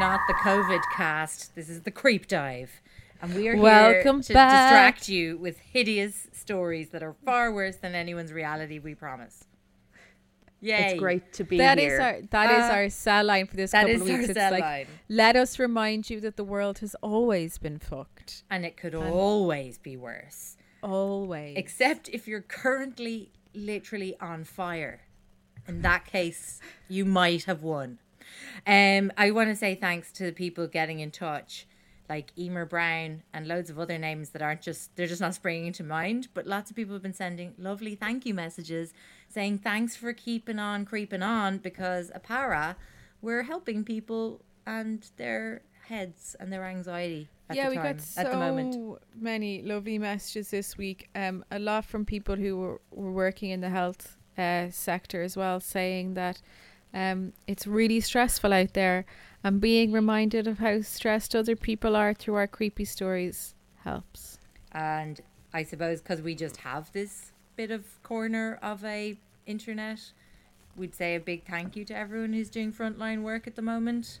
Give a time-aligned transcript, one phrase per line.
[0.00, 1.54] Not the COVID cast.
[1.54, 2.70] This is the creep dive.
[3.20, 4.94] And we are Welcome here to back.
[4.96, 9.44] distract you with hideous stories that are far worse than anyone's reality, we promise.
[10.62, 10.92] Yay.
[10.92, 12.00] It's great to be That is here.
[12.00, 14.28] our that is Uh, our cell line for this that couple is of our weeks.
[14.30, 14.86] It's cell like, line.
[15.10, 18.42] let us remind you that the world has always been fucked.
[18.50, 20.56] And it could always be worse.
[20.82, 21.58] Always.
[21.58, 25.02] Except if you're currently literally on fire.
[25.68, 26.58] In that case,
[26.88, 27.98] you might have won.
[28.66, 31.66] Um, I want to say thanks to the people getting in touch,
[32.08, 35.72] like Emer Brown and loads of other names that aren't just they're just not springing
[35.74, 36.28] to mind.
[36.34, 38.92] But lots of people have been sending lovely thank you messages
[39.28, 42.74] saying thanks for keeping on creeping on because apara
[43.22, 48.00] we're helping people and their heads and their anxiety at yeah, the we time, got
[48.00, 48.98] so at the moment.
[49.14, 51.08] many lovely messages this week.
[51.14, 55.36] Um, a lot from people who were, were working in the health uh, sector as
[55.36, 56.40] well, saying that
[56.92, 59.04] um, it's really stressful out there,
[59.42, 64.38] and being reminded of how stressed other people are through our creepy stories helps.
[64.72, 65.20] and
[65.52, 70.00] I suppose because we just have this bit of corner of a internet,
[70.76, 74.20] we'd say a big thank you to everyone who's doing frontline work at the moment.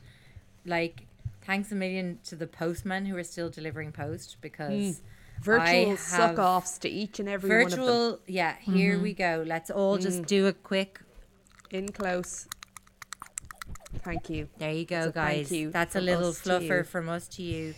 [0.66, 1.06] Like,
[1.42, 5.00] thanks a million to the postmen who are still delivering post because mm.
[5.00, 7.80] I Virtual suck offs to each and every one of them.
[7.80, 8.20] virtual.
[8.26, 9.02] Yeah, here mm-hmm.
[9.02, 9.42] we go.
[9.46, 10.26] Let's all just mm.
[10.26, 11.00] do a quick.
[11.70, 12.46] In close.
[14.04, 14.48] Thank you.
[14.58, 15.52] There you go, It's a thank guys.
[15.52, 17.74] you That's a little us fluffer from us to you.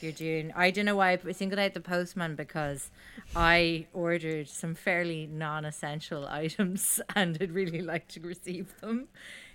[0.00, 0.52] You're doing.
[0.54, 2.90] I don't know why I singled out the postman because
[3.34, 9.08] I ordered some fairly non-essential items and I'd really like to receive them.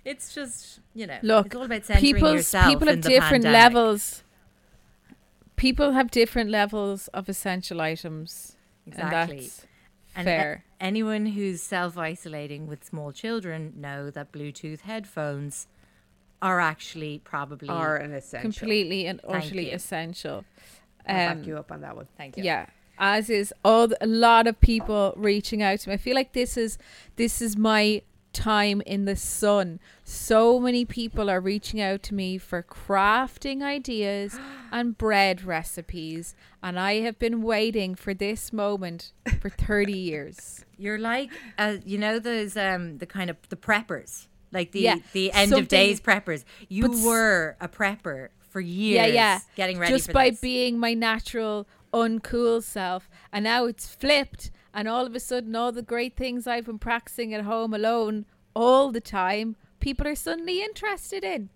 [0.04, 2.66] It's just you know, Look, it's all about centering people's yourself.
[2.66, 3.74] people in have the different pandemic.
[3.74, 4.22] levels.
[5.56, 8.56] People have different levels of essential items.
[8.86, 9.36] Exactly.
[9.36, 9.66] And that's
[10.16, 10.64] And a- fair.
[10.80, 15.68] anyone who's self-isolating with small children know that Bluetooth headphones
[16.42, 18.50] are actually probably Are an essential.
[18.52, 20.44] completely and utterly essential.
[21.06, 22.06] I'll Um, back you up on that one.
[22.16, 22.44] Thank you.
[22.44, 22.66] yeah,
[22.98, 25.94] as is all the, a lot of people reaching out to me.
[25.94, 26.78] I feel like this is
[27.16, 28.02] this is my
[28.32, 29.80] time in the sun.
[30.04, 34.38] So many people are reaching out to me for crafting ideas
[34.72, 40.64] and bread recipes, and I have been waiting for this moment for 30 years.
[40.78, 44.96] You're like, uh, you know, those um, the kind of the preppers, like the Yeah,
[45.12, 46.44] the end of days preppers.
[46.68, 48.96] You but were a prepper for years.
[48.96, 49.38] yeah, yeah.
[49.56, 50.40] getting ready just for by this.
[50.40, 55.72] being my natural uncool self, and now it's flipped, and all of a sudden, all
[55.72, 60.62] the great things I've been practicing at home alone all the time, people are suddenly
[60.62, 61.48] interested in.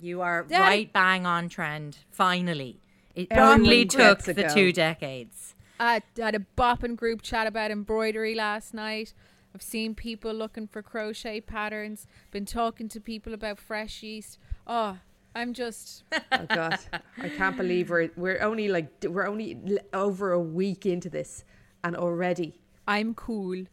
[0.00, 1.98] You are Daddy- right bang on trend.
[2.10, 2.80] Finally,
[3.14, 4.54] it Everyone only took the go.
[4.54, 5.54] two decades.
[5.78, 9.14] I had a bopping group chat about embroidery last night.
[9.54, 12.06] I've seen people looking for crochet patterns.
[12.30, 14.38] Been talking to people about fresh yeast.
[14.66, 14.98] Oh,
[15.34, 16.78] I'm just Oh God,
[17.18, 19.58] I can't believe we're we're only like we're only
[19.92, 21.44] over a week into this,
[21.84, 23.64] and already I'm cool.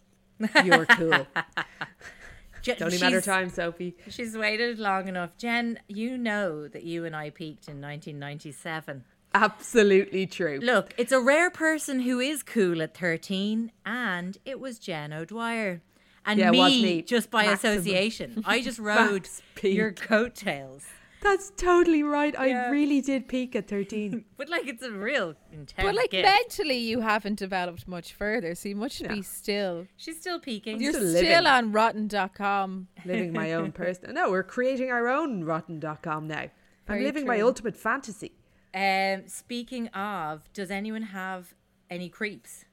[0.64, 1.26] you're cool.
[2.62, 3.96] Je- It's only a matter of time, Sophie.
[4.10, 5.38] She's waited long enough.
[5.38, 9.04] Jen, you know that you and I peaked in 1997.
[9.44, 10.60] Absolutely true.
[10.62, 15.82] Look, it's a rare person who is cool at 13, and it was Jen O'Dwyer.
[16.26, 17.02] And Yeah, it me, was me.
[17.04, 17.74] just by Maximum.
[17.78, 18.44] association.
[18.46, 19.28] I just rode
[19.62, 20.86] your coattails.
[21.22, 22.34] That's totally right.
[22.34, 22.68] Yeah.
[22.68, 24.26] I really did peak at 13.
[24.38, 26.26] But like, it's a real intense But like gift.
[26.28, 29.10] mentally, you haven't developed much further, so you must No.
[29.10, 29.88] be still.
[29.98, 30.80] She's still peaking.
[30.82, 32.88] You're still still, on rotten.com.
[33.06, 34.14] living my own person.
[34.14, 36.40] No, we're creating our own rotten.com now.
[36.40, 36.52] I'm
[36.88, 38.32] Very living my ultimate fantasy.
[38.74, 41.54] Um, speaking of, does anyone have
[41.90, 42.66] any creeps?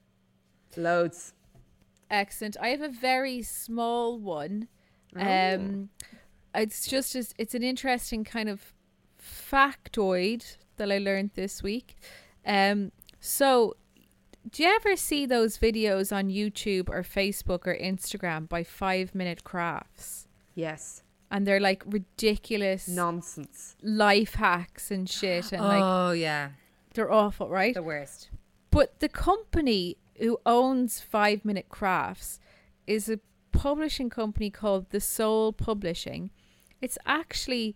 [0.76, 1.32] Loads.
[2.10, 2.56] Excellent.
[2.60, 4.68] I have a very small one.
[5.16, 5.20] Oh.
[5.20, 5.88] Um,
[6.54, 8.72] it's just as it's an interesting kind of
[9.20, 11.96] factoid that I learned this week.
[12.46, 13.76] Um, so
[14.50, 19.42] do you ever see those videos on YouTube or Facebook or Instagram by five minute
[19.44, 20.28] crafts?
[20.54, 21.02] Yes.
[21.30, 23.76] And they're like ridiculous Nonsense.
[23.82, 26.50] life hacks and shit, and like oh, yeah.
[26.94, 27.74] they're awful, right?
[27.74, 28.30] The worst.
[28.70, 32.38] But the company who owns Five Minute Crafts
[32.86, 33.18] is a
[33.52, 36.30] publishing company called The Soul Publishing.
[36.80, 37.74] It's actually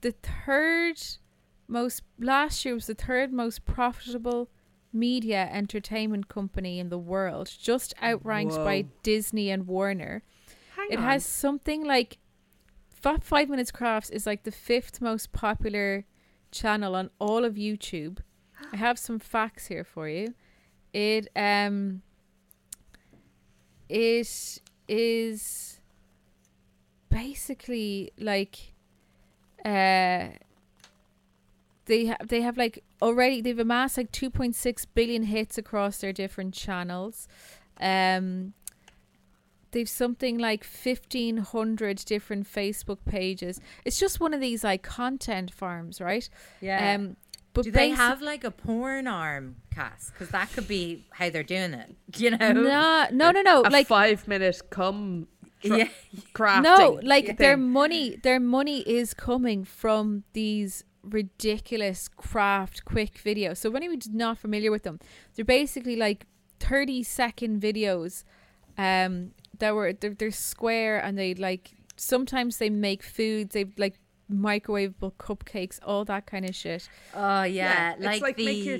[0.00, 0.96] the third
[1.68, 4.48] most, last year was the third most profitable
[4.92, 10.22] media entertainment company in the world, just outranked by Disney and Warner.
[10.76, 11.04] Hang It on.
[11.04, 12.18] has something like Fa-
[13.20, 16.04] Five Minutes Crafts is like the fifth most popular
[16.50, 18.18] channel on all of YouTube.
[18.72, 20.34] I have some facts here for you.
[20.92, 22.02] It um
[23.88, 25.80] it is
[27.08, 28.72] basically like
[29.64, 30.28] uh
[31.84, 36.54] they have they have like already they've amassed like 2.6 billion hits across their different
[36.54, 37.28] channels
[37.80, 38.52] um
[39.72, 46.00] they've something like 1500 different facebook pages it's just one of these like content farms
[46.00, 46.28] right
[46.60, 46.94] Yeah.
[46.94, 47.16] um
[47.52, 51.30] but Do they basi- have like a porn arm, cast Because that could be how
[51.30, 51.96] they're doing it.
[52.18, 52.52] You know?
[52.52, 55.26] no no no no a like five minute come
[55.64, 55.88] tra- Yeah.
[56.34, 56.62] crafting.
[56.64, 63.70] no like their money their money is coming from these ridiculous craft quick videos so
[63.70, 64.98] if anyone's not familiar with them
[65.34, 66.26] they're basically like
[66.60, 68.24] 30 second videos
[68.76, 73.98] um that were they're, they're square and they like sometimes they make foods they like
[74.30, 77.94] microwavable cupcakes all that kind of shit Oh, yeah.
[77.94, 78.44] it's like, like the.
[78.44, 78.78] make your-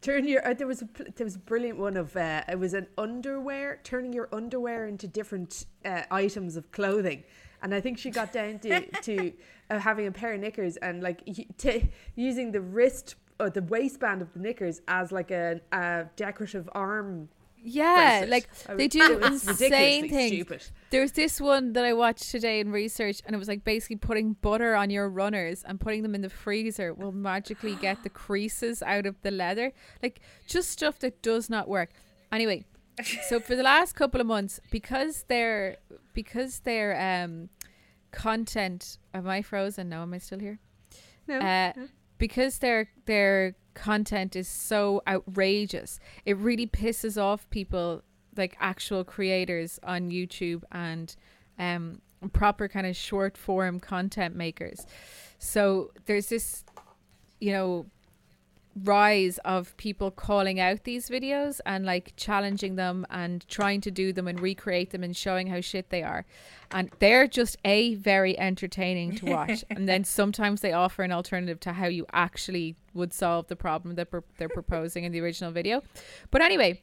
[0.00, 2.74] Turn your uh, there was a there was a brilliant one of uh, it was
[2.74, 7.22] an underwear turning your underwear into different uh, items of clothing,
[7.62, 9.32] and I think she got down to to
[9.70, 13.62] uh, having a pair of knickers and like y- t- using the wrist or the
[13.62, 17.28] waistband of the knickers as like a, a decorative arm.
[17.62, 20.62] Yeah like I they do was insane things Stupid.
[20.90, 24.34] There's this one that I watched today in research, and it was like basically putting
[24.34, 28.82] butter on your runners and putting them in the freezer will magically get the creases
[28.82, 29.72] out of the leather.
[30.02, 31.90] Like just stuff that does not work.
[32.30, 32.66] Anyway,
[33.28, 35.78] so for the last couple of months, because their
[36.12, 37.48] because their um
[38.10, 39.88] content am I frozen?
[39.88, 40.58] No, am I still here?
[41.26, 41.72] No, uh,
[42.18, 48.02] because their their content is so outrageous, it really pisses off people
[48.36, 51.14] like actual creators on YouTube and
[51.58, 52.00] um
[52.32, 54.86] proper kind of short form content makers.
[55.38, 56.64] So there's this,
[57.40, 57.86] you know,
[58.84, 64.12] rise of people calling out these videos and like challenging them and trying to do
[64.12, 66.24] them and recreate them and showing how shit they are.
[66.70, 69.64] And they're just a very entertaining to watch.
[69.70, 73.94] and then sometimes they offer an alternative to how you actually would solve the problem
[73.96, 75.82] that pro- they're proposing in the original video.
[76.30, 76.82] But anyway,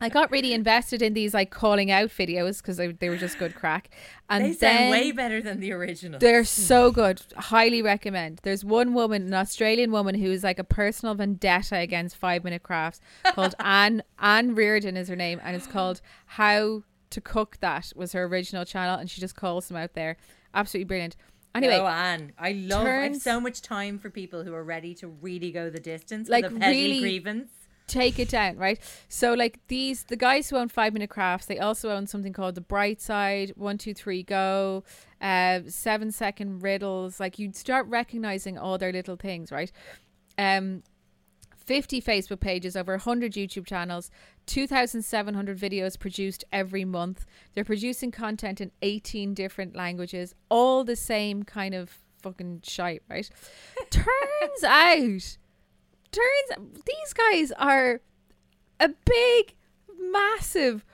[0.00, 3.38] I got really invested in these like calling out videos because they, they were just
[3.38, 3.90] good crack.
[4.28, 6.20] And they sound way better than the original.
[6.20, 7.22] they're so good.
[7.36, 8.40] Highly recommend.
[8.42, 12.62] There's one woman, an Australian woman, who is like a personal vendetta against five minute
[12.62, 13.00] crafts
[13.34, 18.12] called Ann Ann Reardon is her name, and it's called How to Cook That was
[18.12, 20.16] her original channel, and she just calls them out there.
[20.54, 21.16] Absolutely brilliant.
[21.54, 22.86] Anyway, oh, Ann, I love.
[22.86, 26.28] I have so much time for people who are ready to really go the distance
[26.28, 27.50] Like, with a petty really- grievance.
[27.88, 28.78] Take it down, right?
[29.08, 32.54] So like these the guys who own Five Minute Crafts, they also own something called
[32.54, 34.84] the Bright Side, One Two Three Go,
[35.20, 37.18] uh, Seven Second Riddles.
[37.18, 39.72] Like you'd start recognizing all their little things, right?
[40.36, 40.82] Um.
[41.68, 44.10] 50 Facebook pages, over 100 YouTube channels,
[44.46, 47.26] 2,700 videos produced every month.
[47.52, 53.28] They're producing content in 18 different languages, all the same kind of fucking shite, right?
[53.90, 55.36] Turns out
[56.12, 58.00] turns these guys are
[58.80, 59.54] a big
[59.98, 60.84] massive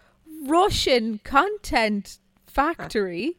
[0.47, 3.39] russian content factory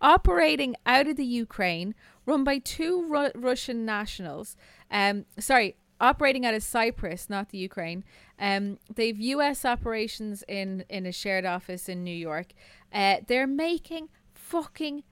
[0.00, 1.94] operating out of the Ukraine,
[2.26, 4.56] run by two Ru- Russian nationals.
[4.90, 8.04] Um, sorry, operating out of Cyprus, not the Ukraine.
[8.38, 9.64] Um, they've U.S.
[9.64, 12.52] operations in in a shared office in New York.
[12.92, 15.02] Uh, they're making fucking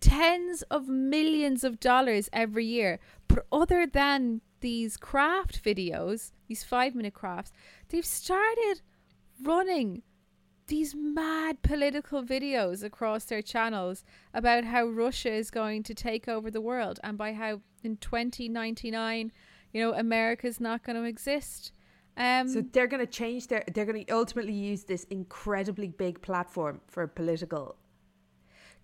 [0.00, 2.98] tens of millions of dollars every year.
[3.28, 7.52] But other than these craft videos, these five minute crafts,
[7.88, 8.82] they've started
[9.42, 10.02] running
[10.66, 16.50] these mad political videos across their channels about how Russia is going to take over
[16.50, 19.32] the world and by how in 2099,
[19.72, 21.72] you know, America's not going to exist.
[22.16, 23.64] Um, So they're going to change their.
[23.72, 27.76] They're going to ultimately use this incredibly big platform for political.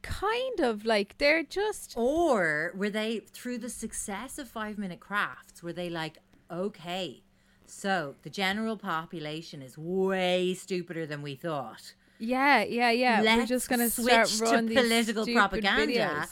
[0.02, 5.62] Kind of like they're just Or were they through the success of five minute crafts?
[5.62, 6.18] Were they like,
[6.50, 7.22] okay,
[7.66, 11.94] so the general population is way stupider than we thought.
[12.18, 13.20] yeah, yeah, yeah.
[13.20, 15.92] We're Let's just gonna switch to these political propaganda.
[15.92, 16.26] Yeah.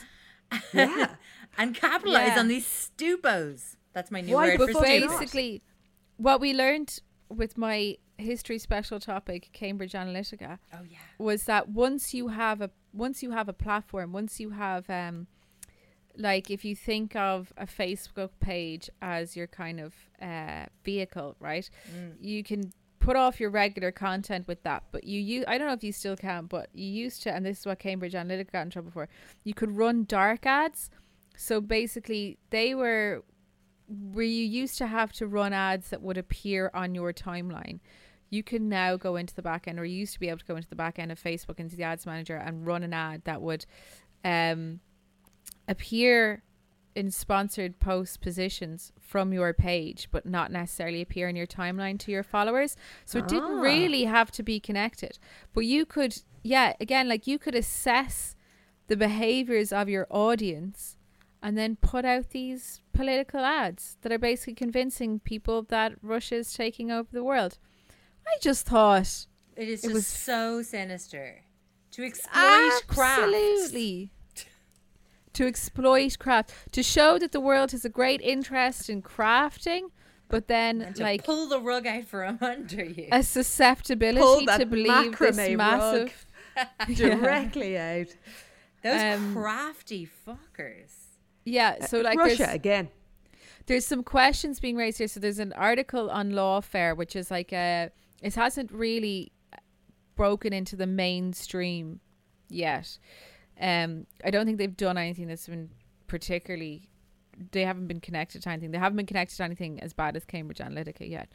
[1.59, 2.39] and capitalize Yeah.
[2.41, 3.77] on these stupos.
[3.93, 5.19] That's my new Why word for But they stupid.
[5.19, 5.63] basically,
[6.17, 10.99] what we learned with my history special topic, Cambridge Analytica, Oh yeah.
[11.19, 15.27] was that once you have a once you have a platform, once you have um,
[16.17, 21.69] like if you think of a Facebook page as your kind of uh, vehicle, right?
[22.21, 25.75] You can put off your regular content with that, but you use I don't know
[25.75, 28.63] if you still can, but you used to, and this is what Cambridge Analytica got
[28.63, 29.09] in trouble for.
[29.43, 30.91] You could run dark ads.
[31.37, 33.25] So basically, they were
[33.89, 37.81] where you used to have to run ads that would appear on your timeline.
[38.35, 40.45] You can now go into the back end, or you used to be able to
[40.53, 43.23] go into the back end of Facebook into the ads manager and run an ad
[43.25, 43.65] that would
[44.25, 44.81] um,
[45.69, 46.43] appear
[46.95, 52.13] in sponsored post positions from your page, but not necessarily appear in your timeline to
[52.13, 52.77] your followers.
[53.05, 53.61] So it didn't Ah.
[53.61, 55.19] really have to be connected.
[55.53, 58.37] But you could, yeah, again, like you could assess
[58.87, 60.97] the behaviors of your audience
[61.43, 66.55] and then put out these political ads that are basically convincing people that Russia is
[66.55, 67.59] taking over the world.
[68.27, 69.27] I just thought
[69.57, 71.43] It is It just was- so sinister
[71.93, 73.21] to exploit craft.
[73.23, 74.11] absolutely
[75.33, 79.91] to exploit craft to show that the world has a great interest in crafting,
[80.29, 83.09] but then and to like pull the rug out from under you.
[83.13, 86.27] a susceptibility Pull to believe this massive.
[86.95, 88.07] directly out.
[88.83, 90.93] Those um, crafty fuckers.
[91.45, 92.89] Yeah, so like Russia there's, again.
[93.67, 95.09] there's some questions being raised here.
[95.09, 97.91] So there's an article on Lawfare, which is like a
[98.25, 99.31] it hasn't really
[100.17, 102.01] broken into the mainstream
[102.49, 102.99] yet.
[103.61, 105.71] Um, I don't think they've done anything that's been
[106.07, 106.89] particularly.
[107.53, 108.71] They haven't been connected to anything.
[108.71, 111.29] They haven't been connected to anything as bad as Cambridge Analytica yet.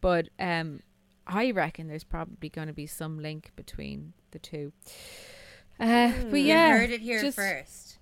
[0.00, 0.80] But um,
[1.26, 4.72] I reckon there's probably going to be some link between the two.
[5.80, 7.98] Uh, but You yeah, heard it here just- first.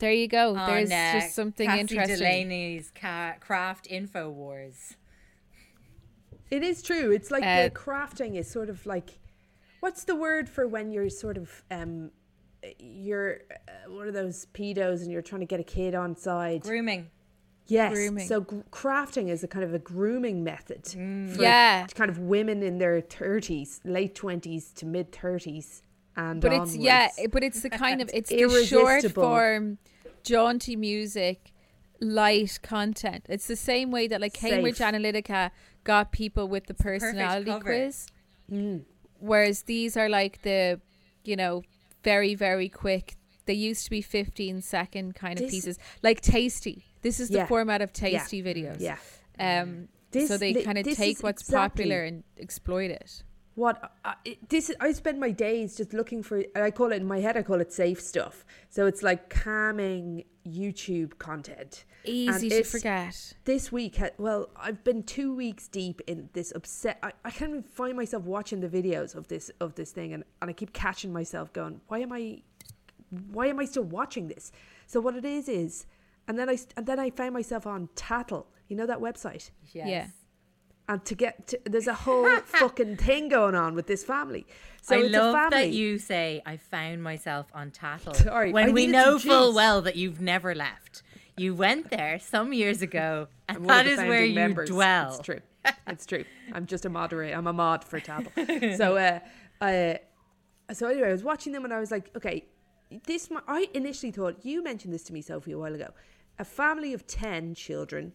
[0.00, 0.54] There you go.
[0.54, 2.18] on, There's uh, just something Cassie interesting.
[2.18, 4.94] Delaney's ca- craft info wars.
[6.50, 7.10] It is true.
[7.12, 9.18] It's like Uh, the crafting is sort of like,
[9.80, 12.10] what's the word for when you're sort of um,
[12.78, 16.62] you're uh, one of those pedos and you're trying to get a kid on side.
[16.62, 17.08] Grooming.
[17.66, 17.92] yes.
[17.92, 18.26] Grooming.
[18.26, 20.82] So gr- crafting is a kind of a grooming method.
[20.84, 21.36] Mm.
[21.36, 21.86] for Yeah.
[21.94, 25.82] Kind of women in their thirties, late twenties to mid thirties,
[26.16, 29.78] and but it's yeah, but it's the kind of it's the short form,
[30.24, 31.52] jaunty music,
[32.00, 33.24] light content.
[33.28, 34.94] It's the same way that like Cambridge Safe.
[34.94, 35.50] Analytica
[35.84, 38.06] got people with the personality quiz,
[38.50, 38.84] Mm.
[39.18, 40.80] whereas these are like the,
[41.24, 41.62] you know,
[42.04, 43.16] very very quick.
[43.46, 46.84] They used to be 15 second kind of pieces, like Tasty.
[47.02, 47.46] This is the Yeah.
[47.46, 48.10] format of Yeah.
[48.20, 48.80] Tasty videos.
[48.80, 48.98] yeah.
[49.38, 49.88] Um.
[50.10, 53.22] This- so they kind of take what's exactly- popular and exploit it.
[53.58, 56.44] What I, it- this I spend my days just looking for.
[56.54, 57.36] I call it in my head.
[57.36, 58.44] I call it safe stuff.
[58.70, 61.84] So it's like calming YouTube content.
[62.04, 63.32] Easy And to forget.
[63.44, 66.98] This week, well, I've been two weeks deep in this upset.
[67.02, 70.22] I, I can't even find myself watching the videos of this of this thing, and,
[70.40, 72.42] and I keep catching myself going, "Why am I,
[73.32, 74.52] why am I still watching this?"
[74.86, 75.86] So what it is is,
[76.28, 78.46] and then I and then I found myself on Tattle.
[78.68, 79.88] You know that website Yes.
[79.88, 80.06] Yeah.
[80.88, 84.46] And to get to, there's a whole fucking thing going on with this family.
[84.82, 85.50] So I love family.
[85.50, 89.82] that you say I found myself on Tattle Sorry, I when we know full well
[89.82, 91.02] that you've never left.
[91.36, 94.70] You went there some years ago, and I'm one of that is where you members.
[94.70, 95.10] dwell.
[95.14, 95.40] It's true.
[95.86, 96.24] It's true.
[96.54, 97.36] I'm just a moderator.
[97.36, 98.32] I'm a mod for Tattle.
[98.76, 99.18] so, uh,
[99.60, 99.94] uh,
[100.72, 102.46] so anyway, I was watching them and I was like, okay,
[103.06, 103.28] this.
[103.46, 105.92] I initially thought you mentioned this to me, Sophie, a while ago.
[106.38, 108.14] A family of ten children.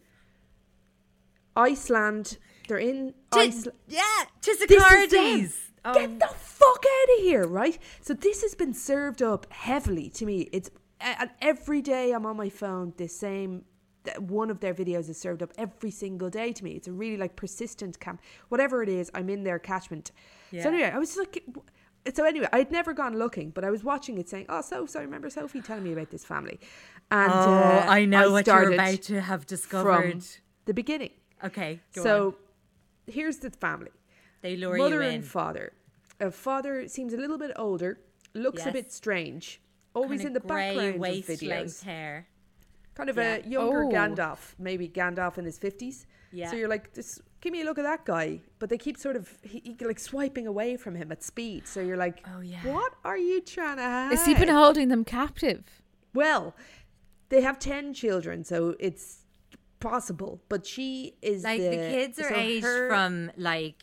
[1.56, 2.38] Iceland.
[2.67, 3.77] They're in Ti- Iceland.
[3.88, 4.01] yeah,
[4.48, 5.53] is Tisacardies.
[5.93, 7.77] Get the fuck out of here, right?
[8.01, 10.48] So this has been served up heavily to me.
[10.53, 10.70] It's
[11.01, 12.93] and every day I'm on my phone.
[12.98, 13.65] The same
[14.20, 16.72] one of their videos is served up every single day to me.
[16.72, 18.22] It's a really like persistent camp.
[18.50, 20.12] Whatever it is, I'm in their catchment.
[20.51, 20.63] Yeah.
[20.63, 21.34] So anyway, I was like.
[21.48, 21.65] w-
[22.15, 25.00] So anyway, I'd never gone looking, but I was watching it, saying, "Oh, so so."
[25.00, 26.58] I remember Sophie telling me about this family,
[27.12, 30.12] and Oh, uh, I know what you're about to have discovered.
[30.12, 30.20] from
[30.65, 31.12] the beginning.
[31.50, 32.34] okay, go so on.
[33.08, 33.92] Here's the family:
[34.42, 35.16] they lure mother you in.
[35.16, 35.74] and father.
[36.20, 38.00] A father seems a little bit older,
[38.34, 39.62] looks a bit strange,
[39.94, 41.84] always Kinda in the grey background of waist length videos.
[41.84, 42.28] hair.
[42.96, 43.36] Kind of Yeah.
[43.38, 43.90] a younger Oh.
[43.90, 46.06] Gandalf, maybe Gandalf in his fifties.
[46.32, 46.50] Yeah.
[46.50, 49.16] So you're like, just give me a look at that guy, but they keep sort
[49.16, 51.68] of he, he- like swiping away from him at speed.
[51.68, 52.62] So you're like, Oh, yeah.
[52.72, 54.14] what are you trying to hide?
[54.14, 55.82] Is he been holding them captive?
[56.14, 56.56] Well,
[57.30, 59.23] they have ten children, so it's
[59.92, 60.42] possible.
[60.50, 63.75] But she is Like the, kids are so aged from like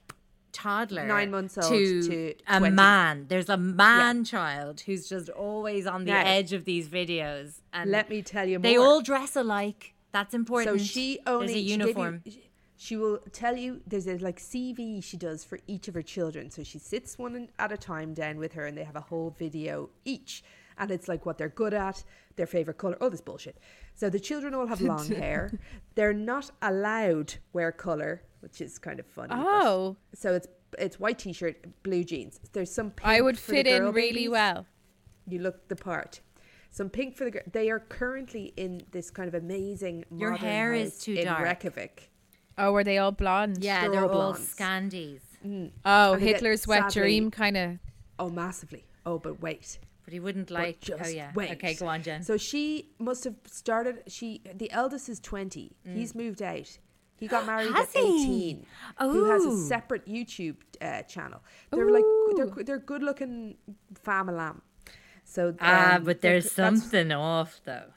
[0.53, 2.75] toddler Nine months old to, to a 20.
[2.75, 3.27] man.
[3.29, 7.61] There's a man child who's just always on the edge of these videos.
[7.73, 8.63] And Let me tell you more.
[8.63, 9.95] they all dress alike.
[10.13, 10.81] That's important.
[10.81, 12.23] So she only There's a she you- uniform.
[12.77, 16.51] she will tell you there's a like CV she does for each of her children.
[16.51, 19.31] So she sits one at a time down with her, and they have a whole
[19.39, 20.43] video each,
[20.81, 22.03] and it's like what they're good at,
[22.37, 23.57] their favorite color, all this bullshit.
[23.95, 25.53] So the children all have long hair.
[25.95, 29.29] They're not allowed wear color, which is kind of funny.
[29.29, 29.97] but- Oh.
[30.15, 32.39] so it's it's white t-shirt, blue jeans.
[32.53, 32.91] There's some.
[32.93, 34.31] Pink I would for the fit in really babies.
[34.31, 34.67] well.
[35.29, 36.21] You look the part.
[36.71, 37.43] Some pink for the girl.
[37.53, 40.05] They are currently in this kind of amazing.
[40.13, 41.43] Your modern hair is too in dark.
[41.43, 42.11] Reykjavik.
[42.57, 43.65] Oh, are they all blonde?
[43.65, 44.55] yeah, they're they're, all all blondes.
[44.55, 45.21] scandies.
[45.45, 45.71] Mm.
[45.85, 47.79] Oh, And they get Hitler's wet sadly- dream kind of.
[48.21, 48.85] Oh, massively.
[49.05, 49.79] Oh, but wait.
[50.11, 50.81] But he wouldn't like.
[50.81, 51.31] just oh yeah.
[51.37, 51.53] wait.
[51.53, 52.25] Okay, go on, Jen.
[52.25, 54.03] So she must have started.
[54.09, 55.77] She the eldest is twenty.
[55.85, 56.79] He's moved out.
[57.17, 57.77] He got married Mm.
[57.77, 57.99] At he?
[58.01, 58.67] eighteen.
[58.99, 61.43] Who has a separate YouTube uh, channel?
[61.71, 62.03] They're like
[62.35, 63.57] they're they're good looking
[63.95, 64.51] family.
[65.23, 67.93] So ah, um, but there's something off though.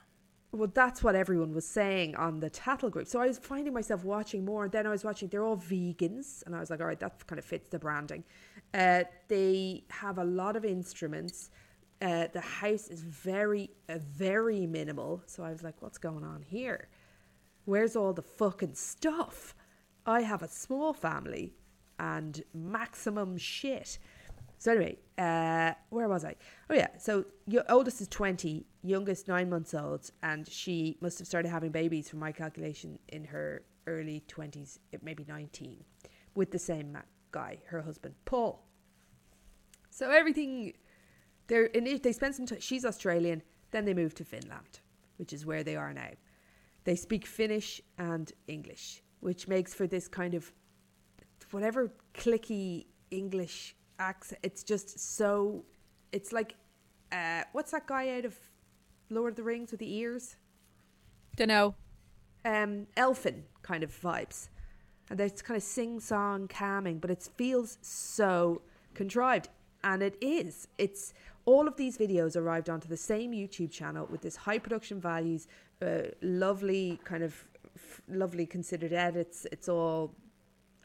[0.51, 3.07] Well, that's what everyone was saying on the Tattle group.
[3.07, 4.65] So I was finding myself watching more.
[4.65, 6.45] And then I was watching, they're all vegans.
[6.45, 8.23] And I was like, all right, that kind of fits the branding.
[8.71, 11.49] Uh, they have a lot of instruments.
[12.03, 15.23] Uh, the house is very, uh, very minimal.
[15.25, 16.89] So I was like, what's going on here?
[17.63, 19.55] Where's all the fucking stuff?
[20.05, 21.53] I have a small family
[21.97, 23.99] and maximum shit.
[24.57, 26.35] So anyway, uh, where was I?
[26.69, 31.27] Oh yeah, so your oldest is twenty, youngest nine months old, and she must have
[31.27, 35.83] started having babies, from my calculation, in her early twenties, maybe nineteen,
[36.35, 36.97] with the same
[37.31, 38.65] guy, her husband, Paul.
[39.89, 40.73] So everything,
[41.47, 42.59] they're in it, they spend some time.
[42.61, 44.79] She's Australian, then they move to Finland,
[45.17, 46.11] which is where they are now.
[46.83, 50.51] They speak Finnish and English, which makes for this kind of
[51.51, 54.39] whatever clicky English accent.
[54.43, 55.65] It's just so.
[56.11, 56.55] It's like,
[57.11, 58.37] uh, what's that guy out of
[59.09, 60.35] Lord of the Rings with the ears?
[61.35, 61.75] Don't know.
[62.45, 64.49] Um, elfin kind of vibes,
[65.09, 68.61] and it's kind of sing song, calming, but it feels so
[68.93, 69.49] contrived,
[69.83, 70.67] and it is.
[70.77, 71.13] It's
[71.45, 75.47] all of these videos arrived onto the same YouTube channel with this high production values,
[75.81, 77.43] uh, lovely kind of
[77.75, 79.45] f- lovely considered edits.
[79.51, 80.15] It's all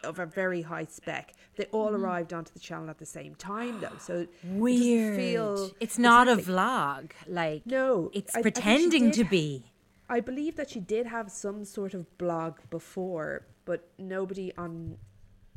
[0.05, 1.33] of a very high spec.
[1.57, 3.99] They all arrived onto the channel at the same time, though.
[3.99, 5.17] So it Weird.
[5.17, 7.11] feel it's not exactly- a vlog.
[7.27, 9.65] Like No, it's I- I pretending to be.
[10.09, 14.97] I believe that she did have some sort of blog before, but nobody on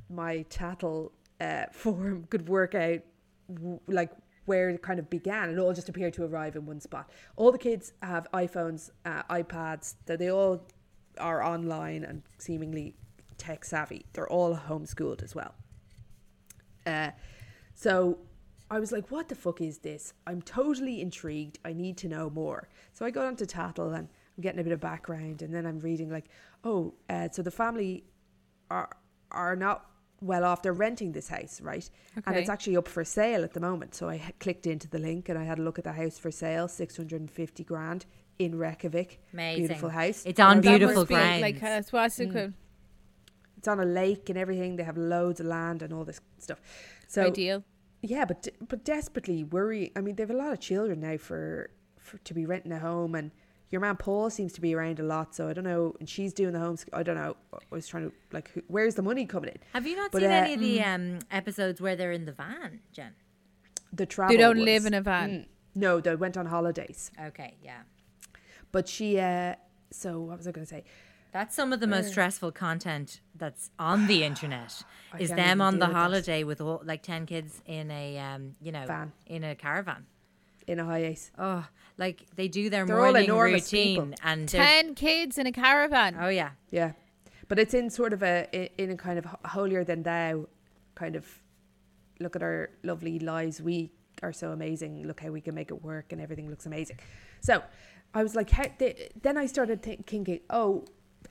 [0.10, 3.00] my tattle uh, forum could work out
[3.52, 4.12] w- like
[4.46, 5.50] where it kind of began.
[5.50, 7.10] It all just appeared to arrive in one spot.
[7.36, 9.96] All the kids have iPhones, uh, iPads.
[10.06, 10.68] They all
[11.20, 12.96] are online and seemingly
[13.38, 14.06] tech savvy.
[14.14, 15.54] They're all homeschooled as well.
[16.86, 17.12] Uh,
[17.74, 18.18] so
[18.70, 20.14] I was like, what the fuck is this?
[20.26, 21.60] I'm totally intrigued.
[21.66, 22.70] I need to know more.
[22.94, 25.80] So I got onto Tattle and I'm getting a bit of background and then I'm
[25.80, 26.30] reading like,
[26.64, 28.06] oh, uh, so the family
[28.70, 28.90] are
[29.32, 29.91] are not
[30.22, 30.62] well off.
[30.62, 31.90] They're renting this house, right?
[32.26, 33.96] And it's actually up for sale at the moment.
[33.96, 36.32] So I clicked into the link and I had a look at the house for
[36.32, 38.06] sale, 650 grand
[38.40, 39.20] in Reykjavik.
[39.34, 39.68] Amazing.
[39.68, 40.24] Beautiful house.
[40.26, 41.42] It's on And I was That beautiful grounds.
[41.42, 42.54] Like, uh, what's Mm.
[43.58, 44.76] It's on a lake and everything.
[44.76, 46.60] They have loads of land and all this stuff.
[47.08, 47.64] So Ideal.
[48.02, 49.92] Yeah, but but desperately worry.
[49.96, 52.80] I mean, they have a lot of children now for, for to be renting a
[52.80, 53.30] home, and
[53.72, 55.34] your man Paul seems to be around a lot.
[55.34, 56.86] So I don't know, and she's doing the homes.
[56.94, 57.36] I don't know.
[57.54, 59.58] I was trying to like, who, where's the money coming in?
[59.74, 62.34] Have you not But, seen uh, any of the um, episodes where they're in the
[62.34, 63.14] van, Jen?
[63.94, 64.36] The travel.
[64.36, 65.30] They don't was- live in a van.
[65.30, 67.12] Mm, no, they went on holidays.
[67.28, 67.82] Okay, yeah.
[68.72, 69.56] But she, uh,
[69.92, 70.84] so what was I going to say?
[71.34, 74.84] That's some of the most stressful content that's on the internet.
[75.18, 76.00] Is them on deal the with that.
[76.00, 79.14] holiday with all, like ten kids in a um, you know, Van.
[79.28, 80.06] in a caravan.
[80.68, 81.32] In a high ace.
[81.38, 81.66] Oh,
[81.98, 84.16] like they do their They're morning enormous routine people.
[84.24, 86.16] and Ten kids in a caravan.
[86.20, 86.94] oh yeah, Yeah,
[87.48, 88.48] but it's in sort of a
[88.82, 90.48] in a kind of holier than thou
[90.96, 91.26] kind of
[92.20, 93.62] look at our lovely lives.
[93.62, 93.92] We
[94.24, 95.08] are so amazing.
[95.08, 97.00] Look how we can make it work, and everything looks amazing.
[97.42, 97.64] So
[98.14, 100.86] I was like, how, they, then I started think, thinking, oh,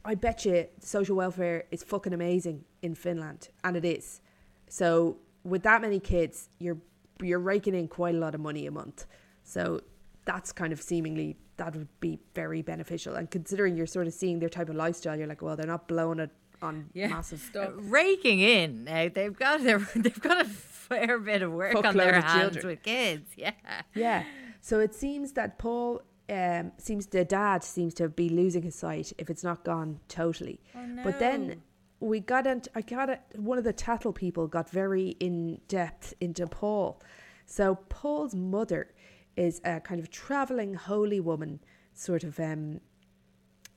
[0.05, 4.21] I bet you social welfare is fucking amazing in Finland, and it is.
[4.69, 6.79] So with that many kids, you're
[7.23, 9.07] you're raking in quite a lot of money a month.
[9.51, 9.81] So
[10.25, 13.17] that's kind of seemingly that would be very beneficial.
[13.17, 15.89] And considering you're sort of seeing their type of lifestyle, you're like, well, they're not
[15.89, 16.31] blowing it
[16.63, 17.09] on yeah.
[17.09, 18.85] massive Uh, raking in.
[18.85, 22.53] Now they've got their, they've got a fair bit of work on Fuckload their hands
[22.53, 22.67] children.
[22.67, 23.31] with kids.
[23.37, 23.53] Yeah.
[23.95, 24.25] Yeah.
[24.61, 29.13] So it seems that Paul um, seems the dad seems to be losing his sight
[29.19, 30.61] if it's not gone totally.
[30.75, 31.19] But no.
[31.19, 31.63] then
[31.99, 33.21] we got into I got.
[33.37, 37.01] One of the tattle people got very in depth into Paul.
[37.47, 38.93] So Paul's mother
[39.37, 41.61] is a kind of traveling holy woman,
[41.95, 42.81] sort of um,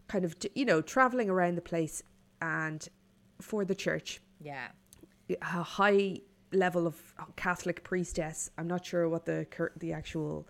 [0.08, 2.04] kind of you know traveling around the place
[2.42, 2.90] and
[3.42, 4.68] for the church Yeah.
[5.30, 6.20] a high
[6.52, 6.96] level of
[7.36, 8.50] Catholic priestess.
[8.58, 10.48] I'm not sure what the cur- the actual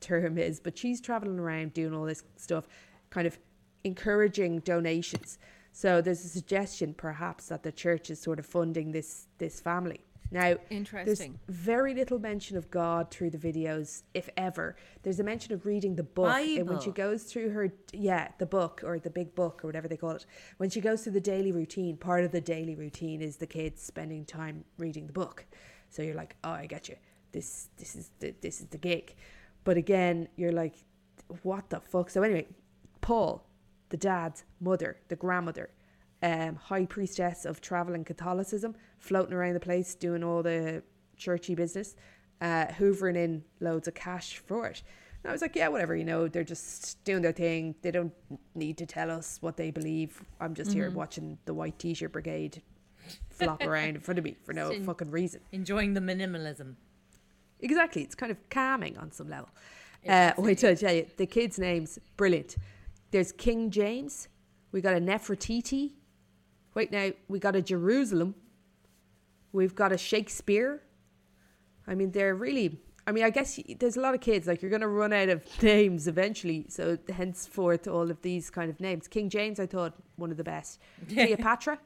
[0.00, 2.68] term is, but she's traveling around doing all this stuff,
[3.10, 3.38] kind of
[3.84, 5.38] encouraging donations.
[5.72, 10.00] So there's a suggestion, perhaps, that the church is sort of funding this this family.
[10.30, 11.38] Now, Interesting.
[11.46, 14.76] There's very little mention of God through the videos, if ever.
[15.02, 18.46] There's a mention of reading the book, and when she goes through her yeah the
[18.46, 20.26] book or the big book or whatever they call it.
[20.58, 23.82] When she goes through the daily routine part of the daily routine is the kids
[23.82, 25.46] spending time reading the book.
[25.90, 26.96] So you're like oh i get you.
[27.32, 29.14] This this is the this is the gig.
[29.64, 30.74] But again you're like
[31.42, 32.10] what the fuck?
[32.10, 32.46] So anyway
[33.00, 33.46] paul
[33.88, 35.70] the dad's mother the grandmother
[36.22, 40.82] um high priestess of traveling catholicism floating around the place doing all the
[41.16, 41.94] churchy business
[42.40, 44.82] uh hoovering in loads of cash for it
[45.22, 47.74] and I was like, yeah, whatever, you know, they're just doing their thing.
[47.82, 48.12] They don't
[48.54, 50.22] need to tell us what they believe.
[50.40, 52.62] I'm just here watching the white t shirt brigade
[53.30, 55.40] flop around in front of me for no Sin- fucking reason.
[55.50, 56.74] Enjoying the minimalism.
[57.60, 58.02] Exactly.
[58.02, 59.48] It's kind of calming on some level.
[60.08, 62.56] Uh, wait till I tell you, the kids' names, brilliant.
[63.10, 64.28] There's King James.
[64.70, 65.94] We got a Nefertiti.
[66.74, 68.34] Wait now, we got a Jerusalem.
[69.52, 70.82] We've got a Shakespeare.
[71.86, 72.78] I mean, they're really.
[73.06, 74.46] I mean, I guess there's a lot of kids.
[74.46, 76.66] Like you're going to run out of names eventually.
[76.68, 79.08] So henceforth, all of these kind of names.
[79.08, 80.80] King James, I thought one of the best.
[81.08, 81.78] Cleopatra.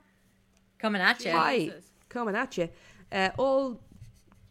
[0.79, 1.31] Coming at you.
[1.31, 1.71] Hi,
[2.09, 2.69] coming at you.
[3.13, 3.81] Uh, all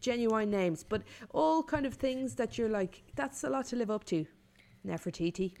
[0.00, 3.90] genuine names, but all kind of things that you're like, that's a lot to live
[3.90, 4.26] up to.
[4.86, 5.54] Nefertiti.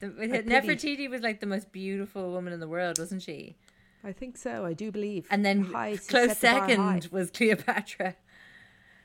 [0.00, 0.08] The.
[0.08, 3.56] Nefertiti was like the most beautiful woman in the world, wasn't she?
[4.04, 4.64] I think so.
[4.64, 5.26] I do believe.
[5.30, 6.68] And then High, close set high.
[6.68, 8.16] second was Cleopatra.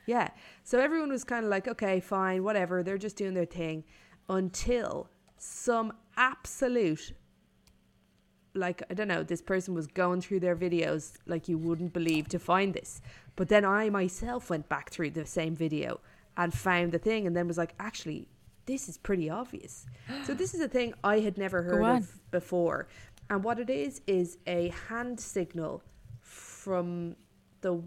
[0.07, 0.29] Yeah.
[0.63, 2.81] So everyone was kind of like, okay, fine, whatever.
[2.81, 3.83] They're just doing their thing
[4.29, 7.13] until some absolute,
[8.55, 12.27] like, I don't know, this person was going through their videos like you wouldn't believe
[12.29, 13.01] to find this.
[13.35, 15.99] But then I myself went back through the same video
[16.37, 18.29] and found the thing and then was like, actually,
[18.65, 19.85] this is pretty obvious.
[20.25, 22.87] So this is a thing I had never heard of before.
[23.29, 25.83] And what it is, is a hand signal
[26.21, 27.15] from
[27.61, 27.81] the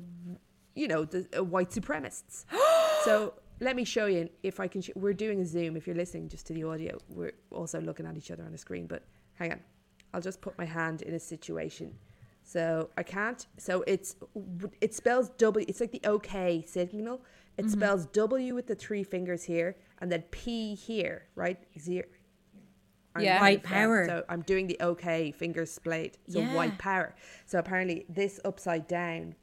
[0.74, 2.44] you know, the uh, white supremacists.
[3.04, 4.80] so let me show you if I can.
[4.80, 5.76] Sh- we're doing a Zoom.
[5.76, 8.58] If you're listening just to the audio, we're also looking at each other on the
[8.58, 8.86] screen.
[8.86, 9.02] But
[9.34, 9.60] hang on,
[10.14, 11.94] I'll just put my hand in a situation.
[12.50, 13.46] So I can't.
[13.58, 14.16] So it's
[14.80, 15.64] it spells W.
[15.68, 17.22] It's like the OK signal.
[17.56, 21.58] It spells W with the three fingers here, and then P here, right?
[21.78, 22.06] Zero.
[23.14, 23.40] I'm Yeah.
[23.40, 24.04] White power.
[24.06, 26.18] So I'm doing the OK fingers splayed.
[26.28, 26.54] So Yeah.
[26.56, 27.14] white power.
[27.46, 29.36] So apparently this upside down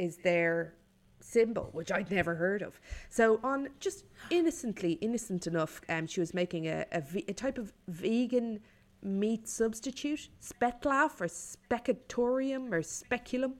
[0.00, 0.74] is their
[1.20, 2.80] symbol, which I'd never heard of.
[3.08, 7.72] So on just innocently, innocent enough, um, she was making a, a, a type of
[7.86, 8.60] vegan
[9.02, 13.54] meat substitute, spetlaf or specatorium or speculum.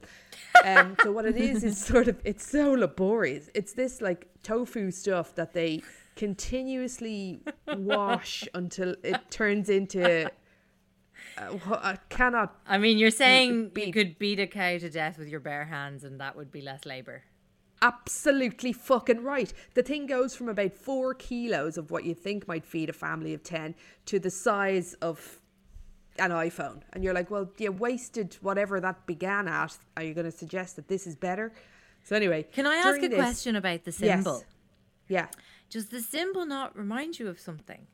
[0.63, 3.49] Um, so what it is is sort of it's so laborious.
[3.53, 5.81] It's this like tofu stuff that they
[6.15, 7.41] continuously
[7.77, 10.27] wash until it turns into.
[11.37, 15.27] Uh, I cannot I mean, you're saying you could beat a cow to death with
[15.27, 17.23] your bare hands and that would be less labor.
[17.81, 19.53] Absolutely fucking right.
[19.73, 23.33] The thing goes from about four kilos of what you think might feed a family
[23.33, 23.75] of 10
[24.07, 25.39] to the size of
[26.19, 26.81] an iPhone.
[26.93, 29.77] And you're like, well, you wasted whatever that began at.
[29.97, 31.51] Are you going to suggest that this is better?
[32.03, 32.43] So, anyway.
[32.51, 34.37] Can I ask a this- question about the symbol?
[34.39, 34.45] Yes.
[35.07, 35.27] Yeah.
[35.69, 37.87] Does the symbol not remind you of something?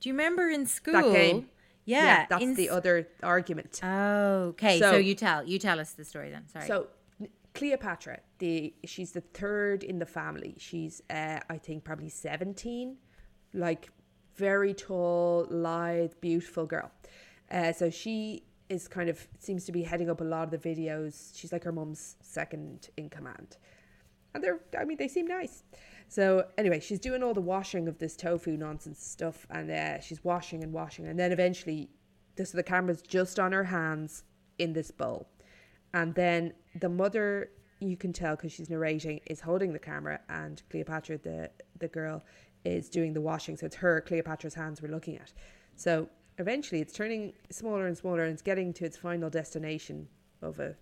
[0.00, 0.92] Do you remember in school?
[0.94, 1.48] That game.
[1.86, 3.80] Yeah, that's the other argument.
[3.82, 6.48] Oh, okay, so, So- you tell you tell us the story then.
[6.48, 6.66] Sorry.
[6.66, 6.86] So
[7.54, 10.54] Cleopatra, the she's the third in the family.
[10.58, 12.96] She's uh, I think probably seventeen,
[13.52, 13.90] like
[14.34, 16.90] very tall, lithe, beautiful girl.
[17.50, 20.68] Uh, so she is kind of seems to be heading up a lot of the
[20.68, 21.30] videos.
[21.36, 23.56] She's like her mum's second in command,
[24.34, 25.62] and they're I mean they seem nice.
[26.08, 30.24] So anyway, she's doing all the washing of this tofu nonsense stuff, and uh, she's
[30.24, 31.88] washing and washing, and then eventually,
[32.34, 34.24] this the camera's just on her hands
[34.58, 35.28] in this bowl,
[35.94, 40.62] and then the mother you can tell because she's narrating is holding the camera, and
[40.70, 42.22] Cleopatra the the girl
[42.64, 43.56] is doing the washing.
[43.56, 45.32] So it's her Cleopatra's hands we're looking at.
[45.76, 50.08] So eventually, it's turning smaller and smaller, and it's getting to its final destination
[50.42, 50.76] of a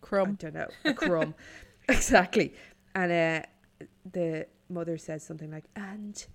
[0.00, 0.30] Crumb.
[0.30, 1.34] I don't know, a crumb.
[1.88, 2.54] exactly.
[2.94, 6.26] And uh, the mother says something like, and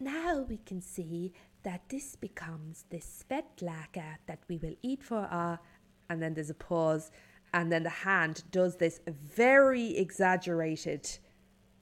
[0.00, 1.32] now we can see
[1.68, 5.60] that this becomes the svetlaka that we will eat for our.
[6.08, 7.10] And then there's a pause,
[7.52, 11.06] and then the hand does this very exaggerated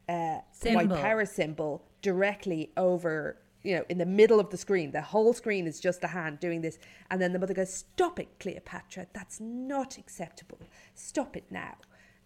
[0.09, 0.97] uh, white Symbol.
[0.97, 4.91] power symbol directly over, you know, in the middle of the screen.
[4.91, 6.81] The whole screen is just the hand doing this.
[7.13, 9.07] And then the mother goes, Stop it, Cleopatra.
[9.13, 10.59] That's not acceptable.
[10.95, 11.77] Stop it now.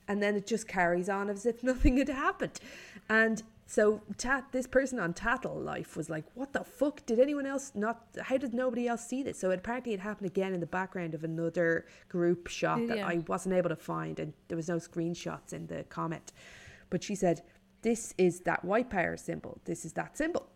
[0.09, 2.59] And then it just carries on as if nothing had happened.
[3.11, 7.07] And so Tat, this person on Tattle Life was like, What the fuck?
[7.07, 8.05] Did anyone else not?
[8.21, 9.39] How did nobody else see this?
[9.39, 13.07] So it, apparently it happened again in the background of another group shot that Yeah.
[13.07, 14.19] I wasn't able to find.
[14.19, 16.33] And there was no screenshots in the comment.
[16.91, 17.43] But she said,
[17.83, 19.61] This is that white power symbol.
[19.67, 20.51] This is that symbol.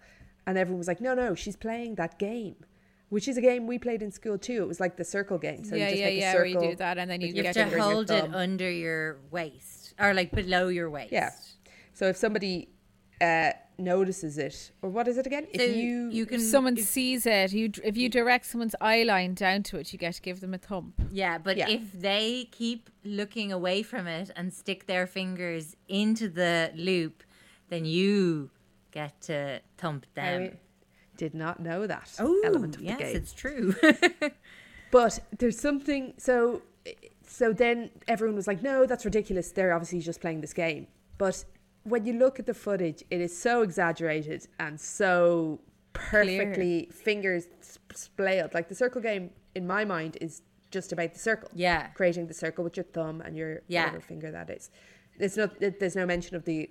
[0.45, 2.57] And everyone was like, No, no, she's playing that game.
[3.11, 4.65] Which is a game we played in school too.
[4.65, 5.63] It was like the circle game.
[5.63, 6.33] So yeah, you just yeah, make a yeah.
[6.33, 6.55] circle.
[6.55, 8.11] Where you do that, and then you, you get have to finger and your hold
[8.11, 11.13] it under your waist or like below your waist.
[11.13, 11.31] Yeah.
[11.93, 12.74] So if somebody
[13.25, 15.45] uh, notices it, or what is it again?
[15.55, 19.03] So if you you can If someone sees it, you if you direct someone's eye
[19.03, 20.95] line down to it, you get to give them a thump.
[21.11, 21.69] Yeah, but Yeah.
[21.69, 27.23] if they keep looking away from it and stick their fingers into the loop,
[27.69, 28.51] then you
[28.91, 30.43] get to thump them.
[30.43, 30.53] I
[31.17, 33.17] did not know that oh, element of yes, the game.
[33.17, 33.75] it's true.
[34.91, 36.63] But there's something so
[37.27, 39.51] so then everyone was like, no, that's ridiculous.
[39.51, 40.87] They're obviously just playing this game.
[41.19, 41.45] But
[41.85, 45.61] when you look at the footage, it is so exaggerated and so
[45.93, 48.53] perfectly fingers sp- splayed.
[48.55, 51.49] Like the circle game, in my mind, is just about the circle.
[51.55, 51.89] Yeah.
[51.89, 53.85] creating the circle with your thumb and your Yeah.
[53.85, 54.71] whatever finger that is.
[55.19, 56.69] There's no there's no mention of the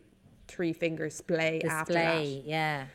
[0.48, 2.26] three finger splay after that.
[2.26, 2.86] Yeah.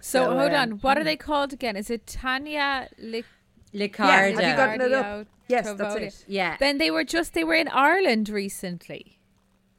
[0.00, 1.76] So, So, hold um, on, what are they called again?
[1.76, 3.26] Is it Tanya Lic-
[3.74, 4.40] Licciardo.
[4.40, 5.04] have you gotten it up?
[5.04, 6.24] Cardio Yes, that's it.
[6.28, 6.56] Yeah.
[6.58, 9.17] Then they were just they were in Ireland recently.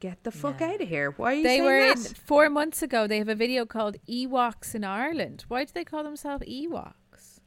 [0.00, 1.10] Get the fuck out of here!
[1.10, 2.16] Why are you They saying were in that?
[2.24, 3.06] four months ago.
[3.06, 5.44] They have a video called Ewoks in Ireland.
[5.48, 7.40] Why do they call themselves Ewoks?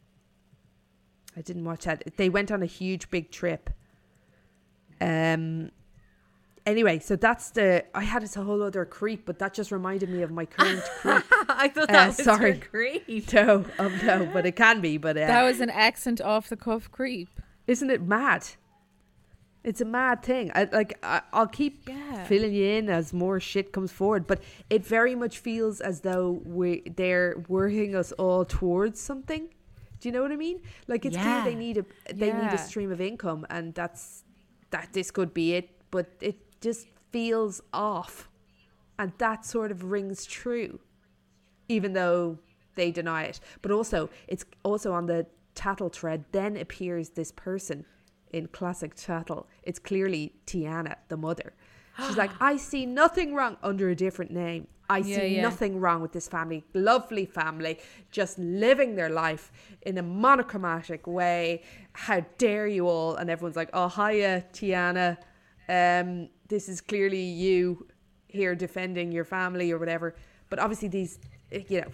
[1.36, 2.04] I didn't watch that.
[2.16, 3.72] They went on a huge big trip.
[5.02, 5.72] Um.
[6.66, 7.84] Anyway, so that's the.
[7.94, 11.24] I had a whole other creep, but that just reminded me of my current creep.
[11.50, 12.60] I thought Uh, was sorry.
[12.60, 13.34] creep.
[13.34, 14.98] No, um, no, but it can be.
[14.98, 17.30] But uh, That was an accent off the cuff creep.
[17.68, 18.46] isn't it mad?
[19.64, 20.52] It's a mad thing.
[20.54, 20.98] I like.
[21.04, 22.26] I, I'll keep Yeah.
[22.26, 26.42] filling you in as more shit comes forward, but it very much feels as though
[26.44, 29.48] we they're working us all towards something.
[30.00, 30.60] Do you know what I mean?
[30.88, 31.24] Like it's Yeah.
[31.24, 34.24] clear they need a they need a stream of income, and that's
[34.72, 34.90] that.
[34.92, 38.30] This could be it, but it just feels off,
[39.00, 40.82] and that sort of rings true,
[41.70, 42.40] even though
[42.76, 43.40] they deny it.
[43.62, 46.26] But also, it's also on the tattle thread.
[46.34, 47.86] Then appears this person
[48.32, 49.48] in classic tattle.
[49.66, 51.54] It's clearly Tiana, the mother.
[52.08, 54.68] She's like, I see nothing wrong under a different name.
[54.90, 55.42] I Yeah, see yeah.
[55.44, 56.64] nothing wrong with this family.
[56.74, 57.80] Lovely family,
[58.12, 59.52] just living their life
[59.84, 61.62] in a monochromatic way.
[61.94, 63.16] How dare you all?
[63.16, 65.18] And everyone's like, Oh, hiya, Tiana.
[65.70, 67.88] Um, this is clearly you
[68.28, 70.16] here defending your family or whatever.
[70.50, 71.20] But obviously, these,
[71.52, 71.88] eh, you know,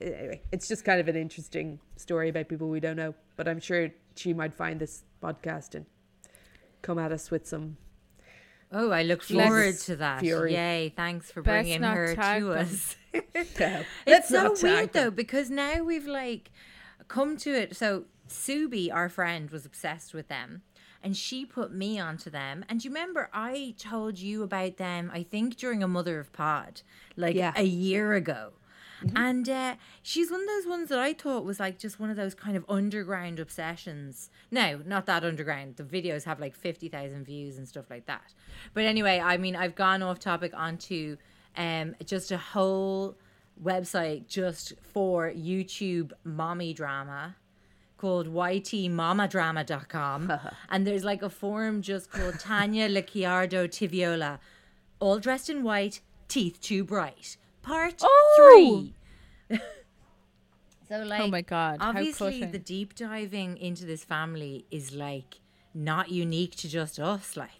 [0.00, 3.14] anyway, it's just kind of an interesting story about people we don't know.
[3.36, 5.84] But I'm sure she might find this podcast and
[6.82, 7.76] come at us with some.
[8.74, 10.20] Oh, I look forward to that.
[10.20, 10.54] fury.
[10.54, 12.50] Yay, thanks for Best bringing her to them.
[12.50, 12.96] us.
[13.60, 13.82] Yeah.
[14.06, 16.50] It's so weird though because now we've like
[17.08, 17.76] come to it.
[17.76, 20.62] So Subi, our friend, was obsessed with them,
[21.02, 22.64] and she put me onto them.
[22.70, 25.10] And you remember I told you about them?
[25.12, 26.80] I think during a Mother of Pod,
[27.14, 27.52] like Yeah.
[27.54, 28.52] a year ago.
[29.16, 32.16] And uh, she's one of those ones that I thought was like just one of
[32.16, 34.30] those kind of underground obsessions.
[34.50, 35.76] No, not that underground.
[35.76, 38.34] The videos have like 50,000 views and stuff like that.
[38.74, 41.16] But anyway, I mean, I've gone off topic onto
[41.56, 43.16] um, just a whole
[43.62, 47.36] website just for YouTube mommy drama
[47.98, 50.32] called ytmamadrama.com.
[50.70, 54.40] and there's like a forum just called Tanya Licciardo Tiviola,
[54.98, 57.36] all dressed in white, teeth too bright.
[57.62, 58.88] Part Oh!
[59.48, 59.58] three.
[60.88, 62.52] so like Oh my God, obviously cutting.
[62.52, 65.40] the deep diving into this family is like
[65.74, 67.50] not unique to just us like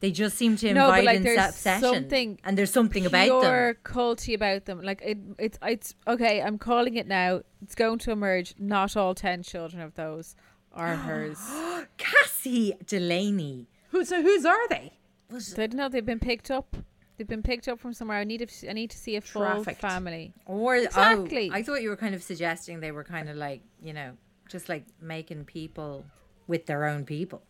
[0.00, 3.06] they just seem to No, but, invite like, in there's obsession something and there's something
[3.06, 4.82] about them pure culty about them.
[4.82, 6.42] Like it, it's it's okay.
[6.42, 7.40] I'm calling it now.
[7.62, 8.54] It's going to emerge.
[8.58, 10.36] Not all ten children of those
[10.74, 11.38] are hers.
[11.96, 14.92] Cassie Delaney Who, so whose are they?
[15.30, 15.88] was I don't know.
[15.88, 16.76] They've been picked up.
[17.16, 18.18] They've been picked up from somewhere.
[18.18, 18.68] I need to.
[18.70, 19.80] I need to see a full Trafficked.
[19.80, 20.32] family.
[20.46, 21.48] or Exactly.
[21.52, 24.12] oh, I thought you were kind of suggesting they were kind of like you know
[24.48, 26.04] just like making people
[26.46, 27.42] with their own people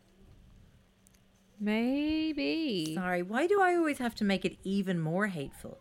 [1.61, 2.95] Maybe.
[2.95, 5.79] sorry why do I always have to make it even more hateful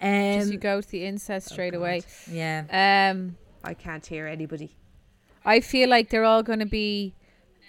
[0.00, 2.02] um Just you go to the incest straight away.
[2.30, 4.76] yeah Um, I can't hear anybody.
[5.44, 7.14] I feel like they're all going to be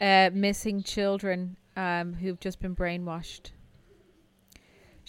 [0.02, 3.52] uh, missing children um, who've just been brainwashed.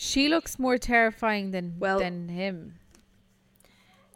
[0.00, 2.78] She looks more terrifying than Well- than him.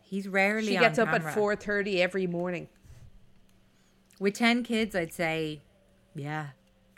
[0.00, 1.32] he's rarely She on gets up at camera.
[1.32, 2.68] four thirty every morning.
[4.20, 5.60] with 10 kids I'd say
[6.14, 6.50] yeah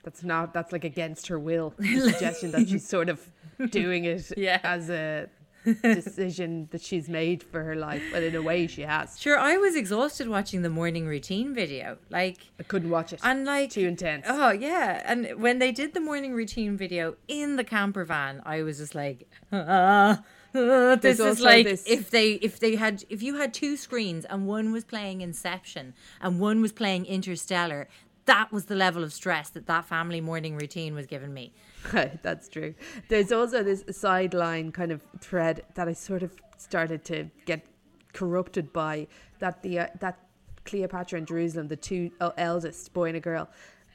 [0.03, 0.53] That's not.
[0.53, 1.73] That's like against her will.
[1.79, 3.27] The suggestion that she's sort of
[3.71, 4.61] doing it Yeah.
[4.63, 5.31] as a
[5.65, 9.19] decision that she's made for her life, but in a way she has.
[9.21, 11.99] Sure, I was exhausted watching the morning routine video.
[12.11, 13.21] Like, I couldn't watch it.
[13.23, 14.27] and like, Too intense.
[14.29, 18.63] Oh yeah, and when they did the morning routine video in the camper van, I
[18.63, 20.23] was just like, ah,
[20.55, 23.77] ah, this There's is like this- if they if they had if you had two
[23.77, 27.89] screens and one was playing Inception and one was playing Interstellar.
[28.27, 31.53] That was the level of stress that that family morning routine was giving me.
[32.23, 32.75] That's true.
[33.09, 37.65] There's also this sideline kind of thread that I sort of started to get
[38.13, 39.07] corrupted by
[39.41, 40.19] that the uh, that
[40.65, 43.49] Cleopatra and Jerusalem, the two uh, eldest boy and a girl,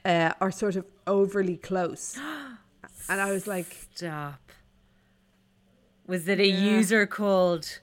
[0.04, 2.16] uh, are sort of overly close,
[3.08, 4.40] and I was like, Stop.
[6.06, 7.80] Was it a user called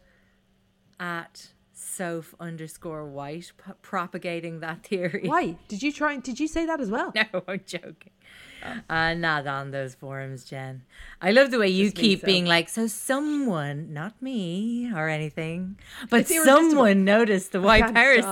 [0.99, 5.23] at soph underscore white p- propagating that theory?
[5.25, 6.13] "Why did you try?
[6.13, 8.11] and Did you say that as well?" No, I'm joking.
[8.89, 10.83] Uh, not on those forums, Jen.
[11.21, 12.25] I love the way you keep so.
[12.25, 15.77] being like, so someone, not me or anything,
[16.09, 18.25] but someone noticed the white Paris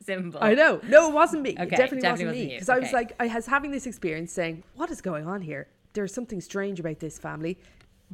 [0.00, 0.38] symbol.
[0.42, 0.80] I know.
[0.88, 1.50] No, it wasn't me.
[1.50, 2.54] Okay, it definitely, definitely wasn't, me.
[2.54, 5.68] Because I was like, I was having this experience saying, what is going on here?
[5.92, 7.58] There's something strange about this family.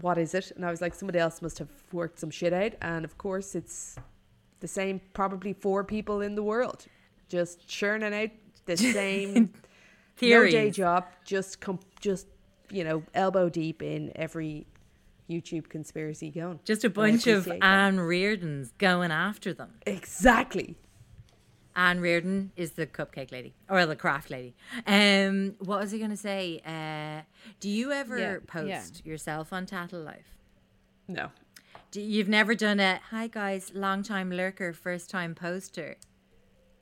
[0.01, 0.53] What is it?
[0.55, 2.73] And I was like, somebody else must have worked some shit out.
[2.81, 3.97] And of course, it's
[4.61, 6.87] the same, probably four people in the world,
[7.29, 8.31] just churning out
[8.67, 9.53] the same
[10.23, 12.27] no day job, just com- just
[12.71, 14.67] you know, elbow deep in every
[15.29, 16.61] YouTube conspiracy going.
[16.65, 17.63] Just a bunch of that.
[17.65, 19.71] Ann Reardons going after them.
[19.87, 20.77] exactly.
[21.77, 24.55] Ann Reardon is the cupcake lady or the craft lady.
[24.87, 26.61] Um, what was I going to say?
[26.67, 27.23] Uh,
[27.61, 29.11] do you ever Yeah, post yeah.
[29.11, 30.35] yourself on Tattle Life?
[31.07, 31.31] No.
[31.93, 35.97] Do, you've never done a hi guys, long time lurker, first time poster.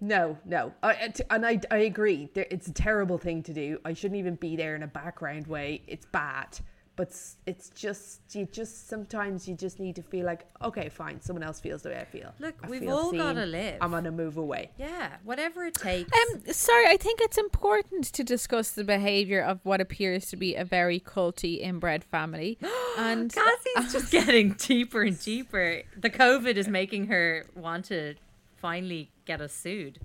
[0.00, 2.28] No, no, I, and I, I agree.
[2.34, 3.78] It's a terrible thing to do.
[3.84, 5.82] I shouldn't even be there in a background way.
[5.88, 6.60] It's bad,
[6.94, 11.20] but s- it's just you just sometimes you just need to feel like okay, fine,
[11.20, 12.32] someone else feels the way I feel.
[12.38, 13.78] Look, I we've feel all gotta live.
[13.80, 14.70] I'm gonna move away.
[14.78, 16.12] Yeah, whatever it takes.
[16.12, 20.54] Um, sorry, I think it's important to discuss the behavior of what appears to be
[20.54, 22.56] a very culty inbred family.
[22.98, 25.82] and Cassie's just getting deeper and deeper.
[25.96, 28.14] The COVID is making her want to
[28.60, 29.98] finally get us sued.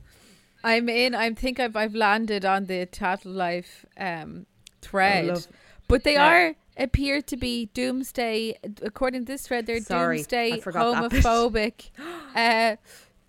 [0.64, 1.14] I'm in.
[1.16, 4.46] I think I've I've landed on the Tattle Life um,
[4.82, 5.48] thread, love-
[5.88, 6.28] but they Yeah.
[6.50, 8.58] are appear to be doomsday.
[8.82, 11.24] According to this thread, they're Sorry, doomsday forgot that bit.
[11.24, 11.90] homophobic.
[12.36, 12.78] uh,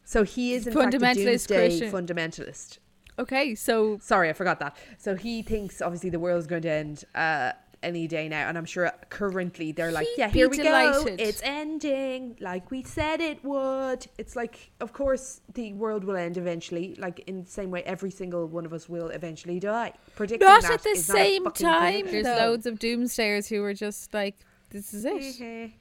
[0.04, 1.92] So he is in fact a Fundamentalist doomsday Christian.
[1.92, 2.78] fundamentalist.
[3.18, 4.76] okay, so Sorry, I forgot that.
[4.98, 7.52] So he thinks obviously the world's going to end uh,
[7.84, 11.40] any day now, and I'm sure currently they're like, He'd yeah, here we go, it's
[11.42, 14.06] ending, like we said it would.
[14.18, 16.94] It's like, of course, the world will end eventually.
[16.98, 19.92] Like in the same way, every single one of us will eventually die.
[20.16, 22.06] Predicting not that at the is not same fucking time.
[22.06, 22.36] There's No.
[22.36, 24.36] loads of doomsayers who are just like,
[24.70, 25.14] "This is it.
[25.14, 25.72] Mhm.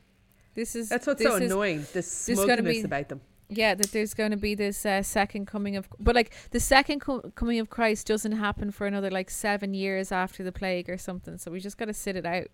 [0.56, 1.86] This is That's what's this so is- annoying.
[1.94, 3.22] The is gonna smugness be- about them.
[3.58, 7.00] Yeah, that there's going to be this uh, second coming of, but like the second
[7.02, 10.98] co- coming of Christ doesn't happen for another like seven years after the plague or
[10.98, 11.38] something.
[11.38, 12.48] So we just got to sit it out.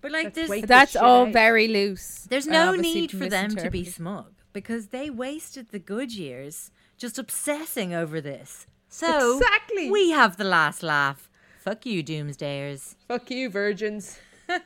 [0.00, 0.48] But like, Let's there's.
[0.48, 1.32] This That's shit all out.
[1.32, 2.26] very loose.
[2.30, 6.70] there's no obviously need for them to be smug because they wasted the good years
[6.98, 8.66] just obsessing over this.
[8.88, 9.90] So Exactly.
[9.90, 11.28] we have the last laugh.
[11.60, 12.94] Fuck you, doomsdayers.
[13.08, 14.18] Fuck you, virgins.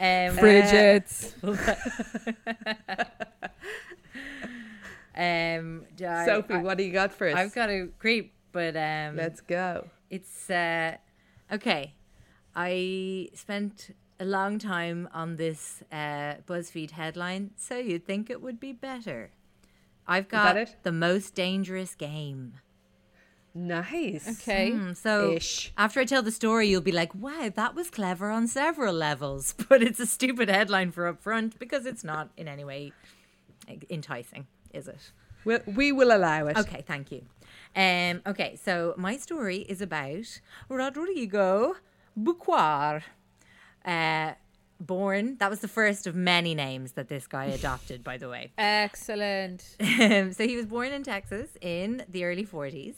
[0.00, 1.34] Um, Frigates.
[5.18, 7.34] um, d- I- Sophie, I, what do you got for us?
[7.34, 9.88] I've got a creep, but um, Let's go.
[10.10, 10.96] It's uh,
[11.52, 11.94] okay.
[12.54, 18.58] I spent a long time on this uh, BuzzFeed headline, so you'd think it would
[18.58, 19.30] be better.
[20.06, 20.76] I've got it?
[20.84, 22.54] the most dangerous game.
[23.54, 24.40] Nice.
[24.40, 24.70] Okay.
[24.70, 25.72] Hmm, so Ish.
[25.76, 29.54] after I tell the story, you'll be like, "Wow, that was clever on several levels."
[29.68, 32.92] But it's a stupid headline for upfront because it's not in any way
[33.90, 35.12] enticing, is it?
[35.44, 36.56] We'll, we will allow it.
[36.56, 37.22] Okay, thank you.
[37.76, 41.76] Um, okay, so my story is about Rodrigo
[42.18, 43.02] Buquor.
[43.84, 44.32] Uh,
[44.80, 48.52] born, that was the first of many names that this guy adopted, by the way.
[48.58, 49.76] Excellent.
[49.80, 52.94] Um, so he was born in Texas in the early 40s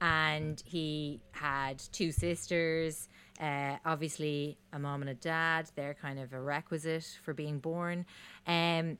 [0.00, 3.08] and he had two sisters.
[3.40, 5.70] Uh, obviously, a mom and a dad.
[5.74, 8.06] They're kind of a requisite for being born.
[8.46, 8.98] Um,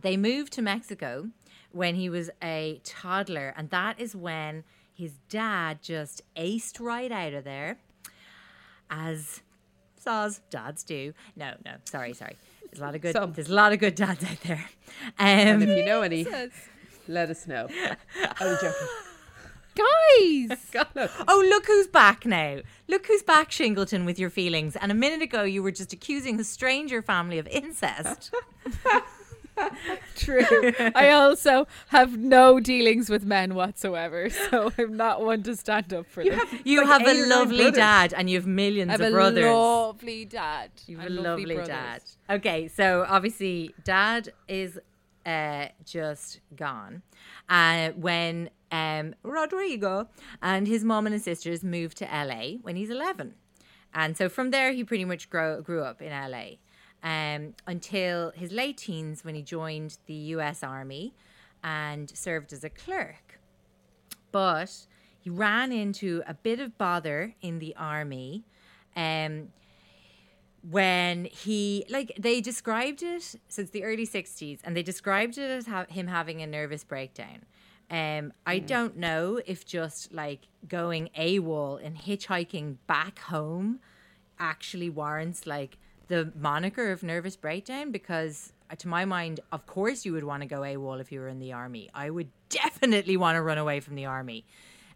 [0.00, 1.28] they moved to Mexico
[1.72, 4.64] when he was a toddler, and that is when
[4.94, 7.78] his dad just aced right out of there,
[8.90, 9.42] as
[9.96, 11.12] saws dads do.
[11.36, 12.36] No, no, sorry, sorry.
[12.70, 13.12] There's a lot of good.
[13.12, 13.32] Some.
[13.32, 14.64] There's a lot of good dads out there.
[15.18, 16.26] And Um, if you know any,
[17.06, 17.68] let us know.
[18.40, 18.88] I was joking.
[19.74, 20.58] Guys.
[21.28, 22.58] oh, look who's back now.
[22.88, 24.74] Look who's back, Shingleton, with your feelings.
[24.76, 28.34] And a minute ago, you were just accusing a stranger family of incest.
[30.16, 30.72] True.
[30.94, 36.06] I also have no dealings with men whatsoever, so I'm not one to stand up
[36.10, 36.40] for them.
[36.64, 37.74] You Like have a lovely brothers.
[37.76, 39.44] dad, and you have millions I have of a brothers.
[39.44, 40.70] lovely dad.
[40.86, 41.68] You have and a lovely brothers.
[41.68, 42.02] dad.
[42.30, 44.78] Okay, so obviously, dad is
[45.26, 47.02] uh, just gone.
[47.48, 50.08] Uh, when um, Rodrigo
[50.42, 53.34] and his mom and his sisters moved to LA when he's 11.
[53.94, 56.56] And so from there, he pretty much grow, grew up in LA
[57.02, 61.14] um, until his late teens when he joined the US Army
[61.62, 63.40] and served as a clerk.
[64.32, 64.86] But
[65.18, 68.44] he ran into a bit of bother in the army.
[68.96, 69.48] Um,
[70.68, 75.66] when he like they described it since the early 60s and they described it as
[75.66, 77.44] ha- him having a nervous breakdown
[77.90, 83.78] um i don't know if just like going AWOL and hitchhiking back home
[84.38, 85.78] actually warrants like
[86.08, 90.42] the moniker of nervous breakdown because uh, to my mind of course you would want
[90.42, 93.58] to go AWOL if you were in the army i would definitely want to run
[93.58, 94.44] away from the army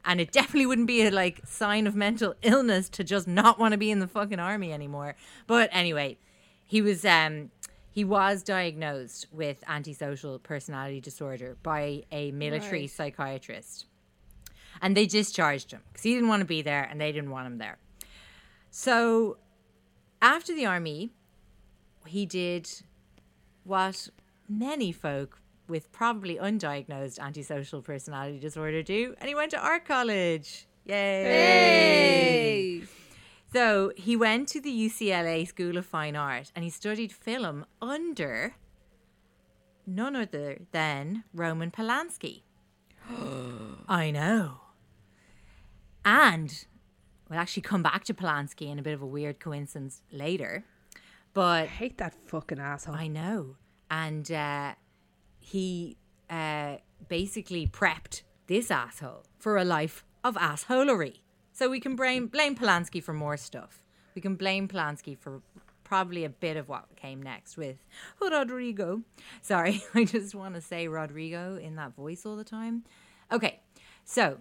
[0.04, 3.72] and it definitely wouldn't be a like sign of mental illness to just not want
[3.72, 5.14] to be in the fucking army anymore.
[5.46, 6.18] But anyway,
[6.66, 7.50] he was um
[7.90, 12.90] he was diagnosed with antisocial personality disorder by a military Right.
[12.90, 13.86] psychiatrist.
[14.80, 17.46] And they discharged him because he didn't want to be there and they didn't want
[17.46, 17.78] him there.
[18.70, 19.36] So
[20.22, 21.10] after the army,
[22.06, 22.70] he did
[23.64, 24.08] what
[24.48, 30.66] many folk with probably undiagnosed antisocial personality disorder do, and he went to art college.
[30.86, 31.22] Yay!
[31.24, 32.82] Hey.
[33.52, 38.54] So he went to the UCLA School of Fine Art and he studied film under
[39.86, 42.42] none other than Roman Polanski.
[43.88, 44.60] I know.
[46.04, 46.64] And
[47.32, 50.64] we'll actually come back to Polanski in a bit of a weird coincidence later.
[51.32, 52.94] But I hate that fucking asshole.
[52.94, 53.56] I know.
[53.90, 54.74] And uh,
[55.40, 55.96] he
[56.28, 56.76] uh,
[57.08, 61.20] basically prepped this asshole for a life of assholery.
[61.54, 63.82] So we can blame, blame Polanski for more stuff.
[64.14, 65.40] We can blame Polanski for
[65.84, 67.78] probably a bit of what came next with
[68.20, 69.00] Rodrigo.
[69.40, 72.84] Sorry, I just want to say Rodrigo in that voice all the time.
[73.30, 73.60] Okay,
[74.04, 74.38] so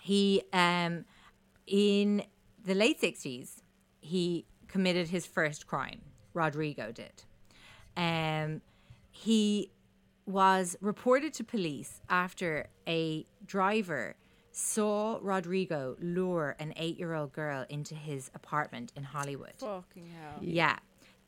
[0.00, 1.04] he um
[1.66, 2.22] in
[2.64, 3.62] the late 60s
[4.00, 6.00] he committed his first crime
[6.34, 7.24] rodrigo did
[7.96, 8.60] um
[9.10, 9.70] he
[10.26, 14.16] was reported to police after a driver
[14.52, 20.38] saw rodrigo lure an eight-year-old girl into his apartment in hollywood Fucking hell.
[20.40, 20.78] yeah.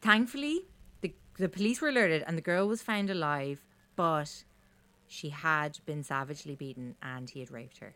[0.00, 0.60] Thankfully,
[1.00, 3.64] the, the police were alerted and the girl was found alive,
[3.96, 4.44] but
[5.08, 7.94] she had been savagely beaten and he had raped her.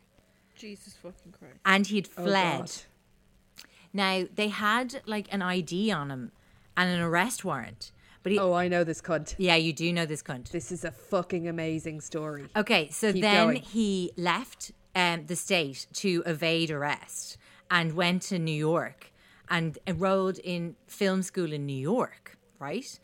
[0.63, 1.57] Jesus fucking Christ.
[1.65, 2.59] And he had Oh, fled.
[2.61, 3.67] God.
[3.93, 6.33] now, they had like an ID on him
[6.77, 7.91] and an arrest warrant.
[8.23, 9.35] But he, Oh, I know this cunt.
[9.39, 10.51] yeah, you do know this cunt.
[10.51, 12.47] This is a fucking amazing story.
[12.55, 13.63] Okay, so Keep then going.
[13.63, 17.37] he left um, the state to evade arrest
[17.71, 19.13] and went to New York
[19.51, 22.99] and enrolled in film school in New York, right?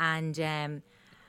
[0.00, 0.82] And um,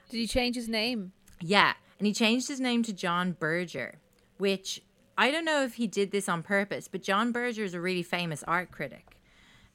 [0.10, 1.12] Did he change his name?
[1.40, 4.00] Yeah, and he changed his name to John Berger,
[4.40, 4.82] which
[5.18, 8.04] I don't know if he did this on purpose, but John Berger is a really
[8.04, 9.18] famous art critic.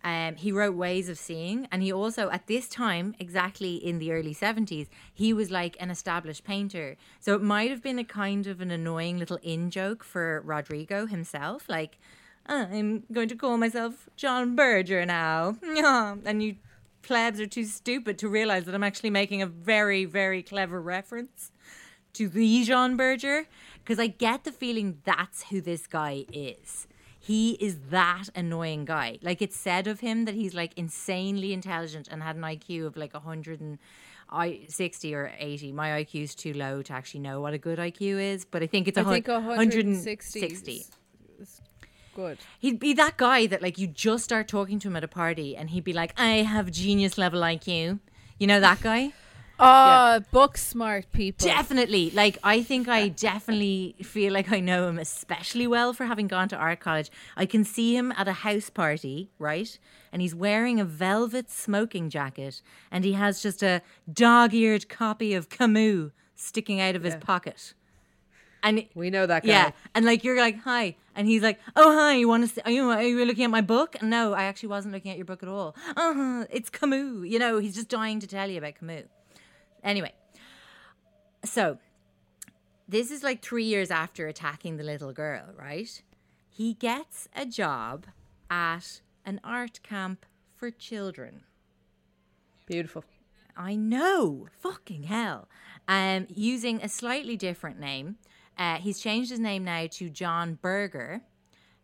[0.03, 4.13] Um, he wrote Ways of Seeing, and he also, at this time, exactly in the
[4.13, 6.97] early 70s, he was like an established painter.
[7.21, 11.07] So it might have been a kind of an annoying little in joke for Rodrigo
[11.07, 11.99] himself, like,
[12.47, 15.57] "Uh, I'm going to call myself John Berger now.
[15.63, 16.57] And you
[17.03, 21.51] plebs are too stupid to realize that I'm actually making a very, very clever reference
[22.15, 23.47] to the Jean Berger
[23.83, 26.87] because I get the feeling that's who this guy is.
[27.19, 29.19] He is that annoying guy.
[29.23, 32.97] Like it's said of him that he's like insanely intelligent and had an IQ of
[32.97, 35.73] like 160 or 80.
[35.73, 38.67] My IQ is too low to actually know what a good IQ is, but I
[38.67, 40.87] think it's a I think 160 160.
[42.15, 42.39] good.
[42.59, 45.57] He'd be that guy that like you just start talking to him at a party
[45.57, 48.01] and he'd be like, I have genius level IQ.
[48.39, 49.13] You know that guy?
[49.63, 51.47] Oh, book smart people.
[51.47, 52.11] Definitely.
[52.11, 56.49] Like, I think I definitely feel like I know him especially well for having gone
[56.49, 57.11] to art college.
[57.37, 59.79] I can see him at a house party, right?
[60.13, 63.83] And he's wearing a velvet smoking jacket and he has just a
[64.13, 67.75] dog eared copy of Camus sticking out of his pocket.
[68.63, 69.49] And We know that guy.
[69.49, 72.55] yeah, and like you're like hi, and he's like, oh hi, you want to?
[72.55, 73.97] See, are you are you looking at my book?
[74.01, 75.75] And no, I actually wasn't looking at your book at all.
[75.97, 77.27] Uh, it's Camus.
[77.27, 79.07] You know, he's just dying to tell you about Camus.
[79.83, 80.13] Anyway,
[81.45, 81.79] so
[82.89, 86.03] this is like three years after attacking the little girl, right?
[86.49, 88.07] He gets a job
[88.51, 91.43] at an art camp for children.
[92.67, 93.05] Beautiful.
[93.57, 95.49] I know, fucking hell.
[95.89, 98.17] Um, using a slightly different name.
[98.59, 101.23] Uh, he's changed his name now to John Berger.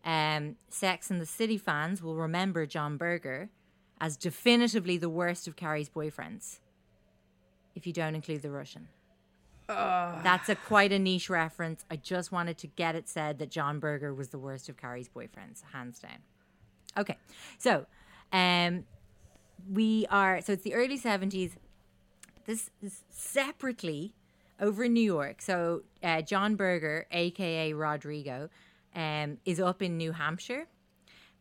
[0.05, 3.49] Um, Sex and the City fans will remember John Berger
[3.99, 6.59] as definitively the worst of Carrie's boyfriends.
[7.77, 8.87] If you don't include the Russian.
[9.67, 11.85] That's a quite a niche reference.
[11.91, 15.09] I just wanted to get it said that John Berger was the worst of Carrie's
[15.09, 16.19] boyfriends, hands down.
[16.97, 17.17] Okay,
[17.59, 17.85] so
[18.33, 18.85] um,
[19.71, 21.51] we are so it's the early 70s
[22.45, 24.13] this is separately
[24.59, 28.49] over in new york so uh, john berger aka rodrigo
[28.95, 30.67] um, is up in new hampshire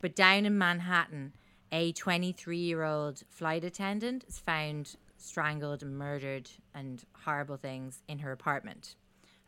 [0.01, 1.33] but down in manhattan
[1.73, 8.33] a 23 year old flight attendant is found strangled murdered and horrible things in her
[8.33, 8.97] apartment.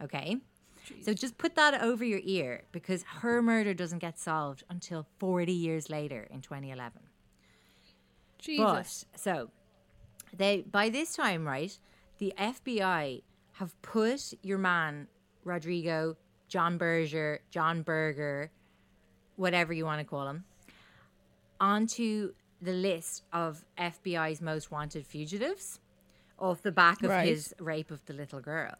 [0.02, 0.38] Okay?
[1.02, 5.52] So just put that over your ear because her murder doesn't get solved until 40
[5.52, 7.00] years later in 2011
[8.38, 9.04] Jesus.
[9.12, 9.50] but so
[10.36, 11.76] they by this time, right,
[12.18, 15.08] the FBI have put your man
[15.44, 16.16] Rodrigo,
[16.48, 18.50] John Berger, John Berger,
[19.36, 20.44] whatever you want to call him,
[21.60, 25.80] onto the list of FBI's most wanted fugitives
[26.38, 27.28] off the back of Right.
[27.28, 28.74] his rape of the little girl.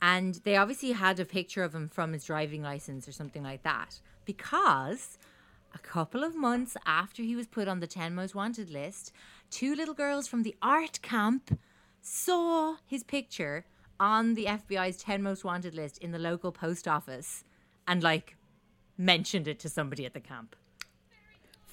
[0.00, 3.62] And they obviously had a picture of him from his driving license or something like
[3.64, 5.18] that because
[5.74, 9.12] a couple of months after he was put on the 10 most wanted list,
[9.50, 11.58] two little girls from the art camp
[12.00, 13.64] saw his picture
[14.00, 17.44] on the FBI's 10 most wanted list in the local post office
[17.86, 18.36] and like
[18.96, 20.54] mentioned it to somebody at the camp.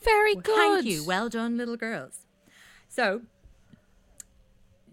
[0.05, 0.55] Very good.
[0.55, 1.03] Thank you.
[1.03, 2.19] Well done, little girls.
[2.87, 3.21] So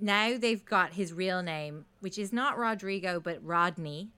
[0.01, 4.11] now they've got his real name, which is not Rodrigo, but Rodney.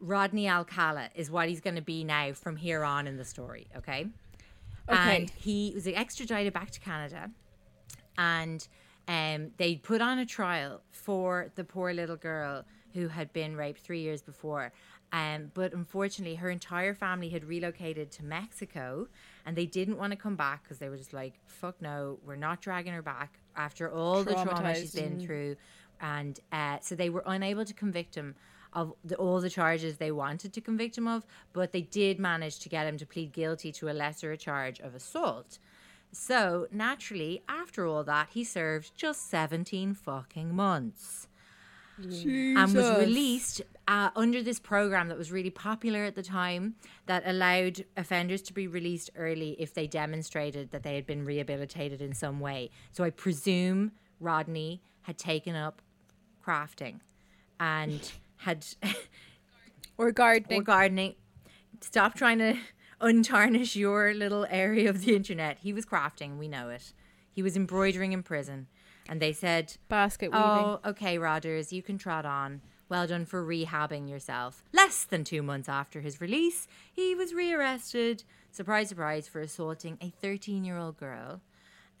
[0.00, 3.66] Rodney Alcala is what he's going to be now from here on in the story,
[3.76, 4.06] okay?
[4.88, 5.16] Okay.
[5.16, 7.30] And he was extradited back to Canada
[8.16, 8.66] and
[9.08, 13.80] um, they put on a trial for the poor little girl who had been raped
[13.80, 14.72] three years before.
[15.12, 19.08] Um, but unfortunately, her entire family had relocated to Mexico
[19.46, 22.36] and they didn't want to come back because they were just like, fuck no, we're
[22.36, 25.56] not dragging her back after all the trauma she's been through.
[26.00, 28.34] And uh, so they were unable to convict him
[28.72, 32.58] of the, all the charges they wanted to convict him of, but they did manage
[32.60, 35.58] to get him to plead guilty to a lesser charge of assault.
[36.12, 41.28] So, naturally, after all that, he served just 17 fucking months
[42.04, 46.74] and was released uh, under this program that was really popular at the time
[47.06, 52.00] that allowed offenders to be released early if they demonstrated that they had been rehabilitated
[52.00, 52.70] in some way.
[52.92, 55.82] So, I presume Rodney had taken up
[56.46, 57.00] crafting
[57.58, 58.64] and had
[59.98, 60.60] Or gardening.
[60.60, 61.14] or gardening.
[61.82, 62.56] Stop trying to
[63.02, 65.58] untarnish your little area of the internet.
[65.60, 66.92] He was crafting, we know it.
[67.30, 68.66] He was embroidering in prison.
[69.10, 70.46] And they said, Basket weaving.
[70.46, 72.62] Oh, okay, Rogers, you can trot on.
[72.88, 74.62] Well done for rehabbing yourself.
[74.72, 80.10] Less than two months after his release, he was rearrested, surprise, surprise, for assaulting a
[80.22, 81.40] 13 year old girl.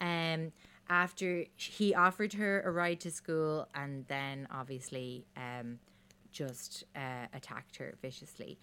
[0.00, 0.52] Um,
[0.88, 5.78] after he offered her a ride to school and then obviously um,
[6.32, 8.58] just uh, attacked her viciously.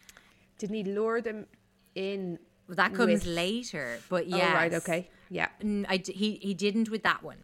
[0.58, 1.46] Didn't he lure them
[1.96, 2.40] in
[2.70, 4.00] that comes With- later.
[4.10, 4.74] But Oh, yeah, right.
[4.74, 5.10] Okay.
[5.30, 5.50] Yeah.
[5.64, 7.38] I he he didn't with that one.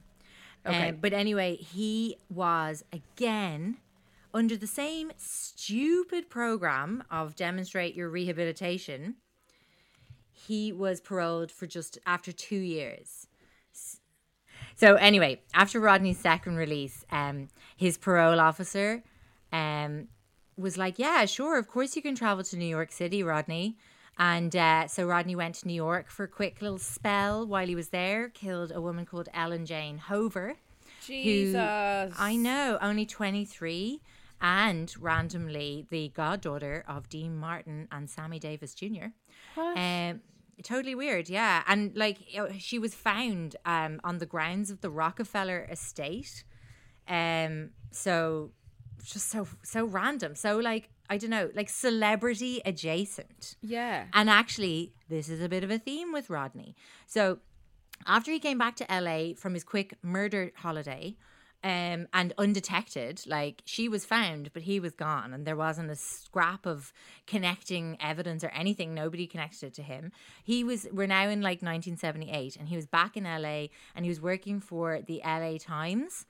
[0.65, 0.91] Okay.
[0.91, 3.77] But anyway, he was again
[4.33, 9.15] under the same stupid program of demonstrate your rehabilitation.
[10.31, 13.27] He was paroled for just after two years.
[14.75, 19.03] So anyway, after Rodney's second release, um, his parole officer,
[19.51, 20.07] um,
[20.57, 23.77] was like, "Yeah, sure, of course you can travel to New York City, Rodney."
[24.17, 27.75] And uh, so Rodney went to New York for a quick little spell while he
[27.75, 28.29] was there.
[28.29, 30.49] Killed a woman called Ellen Jane Hover.
[30.49, 30.55] who-
[31.07, 32.13] Jesus.
[32.17, 34.01] I know, only twenty three,
[34.39, 39.07] and randomly the goddaughter of Dean Martin and Sammy Davis Jr.
[39.55, 39.77] What?
[39.77, 40.21] Um,
[40.63, 41.63] totally weird, yeah.
[41.67, 42.19] And like
[42.59, 46.43] she was found um on the grounds of the Rockefeller estate.
[47.07, 48.51] Um, so
[49.03, 50.35] just so so random.
[50.35, 53.55] So like I don't know, like celebrity adjacent.
[53.61, 54.05] yeah.
[54.13, 56.75] And actually, this is a bit of a theme with Rodney.
[57.05, 57.37] So,
[58.07, 61.15] after he came back to LA from his quick murder holiday,
[61.63, 65.95] um, and undetected, like she was found, but he was gone, and there wasn't a
[65.95, 66.91] scrap of
[67.27, 68.95] connecting evidence or anything.
[68.95, 70.11] Nobody connected it to him.
[70.43, 70.87] He was.
[70.91, 74.59] We're now in like 1978, and he was back in LA, and he was working
[74.59, 76.25] for the LA Times,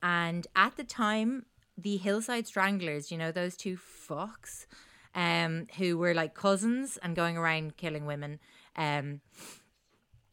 [0.00, 1.44] and at the time,
[1.78, 4.66] the Hillside Stranglers, you know those two fucks,
[5.14, 8.40] um, who were like cousins and going around killing women,
[8.76, 9.20] um,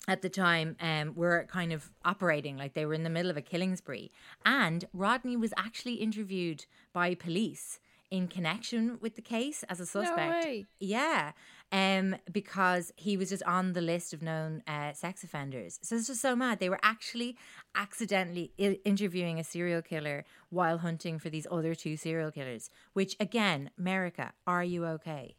[0.08, 3.38] at the time um, were kind of operating like they were in the middle of
[3.38, 4.12] a killing spree.
[4.46, 7.80] And Rodney was actually interviewed by police
[8.12, 10.46] in connection with the case as a suspect.
[10.46, 10.66] way.
[10.80, 11.32] Yeah,
[11.72, 15.80] um, because he was just on the list of known uh, sex offenders.
[15.82, 16.60] So it's just so mad.
[16.60, 17.38] They were actually
[17.76, 22.70] accidentally I- interviewing a serial killer while hunting for these other two serial killers.
[22.94, 25.36] Which again, America, are you okay?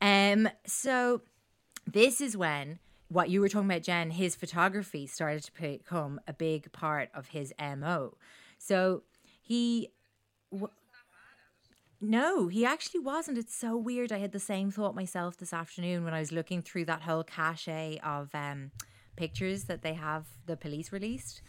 [0.00, 1.22] Um, so
[1.86, 2.78] this is when
[3.08, 7.28] what you were talking about, Jen, his photography started to become a big part of
[7.28, 8.16] his MO.
[8.58, 9.02] So
[9.40, 9.90] he.
[12.00, 13.38] No, he actually wasn't.
[13.38, 14.12] It's so weird.
[14.12, 17.24] I had the same thought myself this afternoon when I was looking through that whole
[17.24, 18.70] cache of um,
[19.16, 21.42] pictures that they have the police released.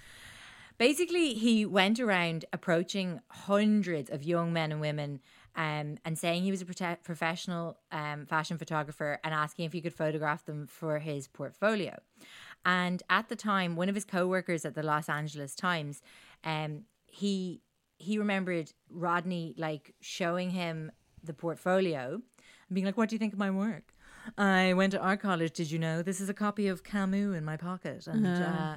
[0.77, 5.19] Basically, he went around approaching hundreds of young men and women
[5.55, 9.81] um, and saying he was a prote- professional um, fashion photographer and asking if he
[9.81, 11.97] could photograph them for his portfolio.
[12.63, 16.01] And at the time, one of his co-workers at the Los Angeles Times,
[16.43, 17.61] um, he
[17.97, 20.91] he remembered Rodney like showing him
[21.23, 23.93] the portfolio and being like, "What do you think of my work?"
[24.37, 25.53] I went to art college.
[25.53, 28.07] Did you know this is a copy of Camus in my pocket?
[28.07, 28.75] And uh,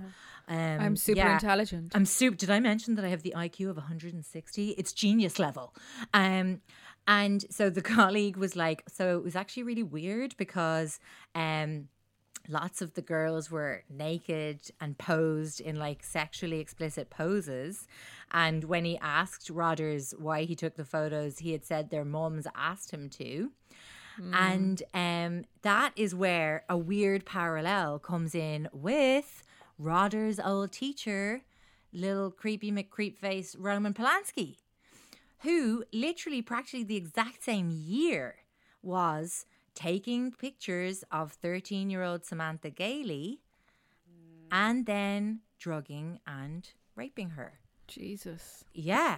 [0.48, 1.34] um, I'm super yeah.
[1.34, 1.92] intelligent.
[1.94, 2.36] I'm super.
[2.36, 4.70] Did I mention that I have the IQ of 160?
[4.70, 5.74] It's genius level.
[6.14, 6.60] Um,
[7.06, 11.00] and so the colleague was like, so it was actually really weird because
[11.34, 11.88] um,
[12.48, 17.86] lots of the girls were naked and posed in like sexually explicit poses.
[18.32, 22.46] And when he asked Rodders why he took the photos, he had said their mums
[22.54, 23.52] asked him to.
[24.34, 29.42] And um, that is where a weird parallel comes in with
[29.78, 31.42] Rodder's old teacher,
[31.92, 34.56] little creepy McCreepface Roman Polanski,
[35.40, 38.36] who literally practically the exact same year
[38.82, 43.40] was taking pictures of 13 year old Samantha Gailey
[44.50, 47.54] and then drugging and raping her.
[47.86, 48.64] Jesus.
[48.74, 49.16] Yeah.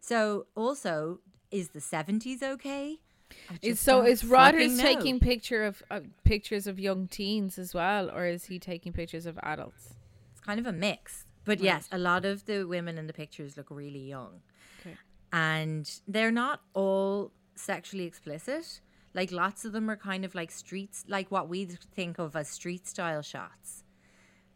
[0.00, 1.20] So also,
[1.50, 2.98] is the 70s okay?
[3.50, 4.82] I Is so don't is Rodders fucking know.
[4.82, 9.24] taking picture of uh, pictures of young teens as well, or is he taking pictures
[9.24, 9.94] of adults?
[10.32, 11.24] It's kind of a mix.
[11.44, 14.42] But yes, a lot of the women in the pictures look really young.
[14.80, 14.96] Okay.
[15.32, 18.80] And they're not all sexually explicit.
[19.14, 22.48] Like lots of them are kind of like streets, like what we think of as
[22.48, 23.84] street style shots.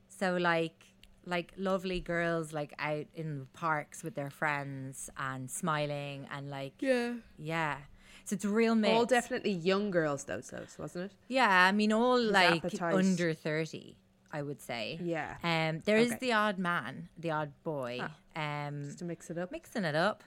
[0.08, 0.84] So like
[1.28, 6.74] like lovely girls like out in the parks with their friends and smiling and like
[6.80, 7.14] Yeah.
[7.38, 7.78] yeah.
[8.24, 8.92] So it's a real mix.
[8.94, 11.12] All definitely young girls, though, so wasn't it?
[11.28, 12.94] Yeah, I mean all like appetite.
[12.94, 13.96] under 30,
[14.32, 14.98] I would say.
[15.02, 15.36] Yeah.
[15.44, 16.18] Um there is Okay.
[16.20, 18.00] the odd man, the odd boy.
[18.34, 19.52] Um Just to mix it up.
[19.52, 20.24] mixing it up.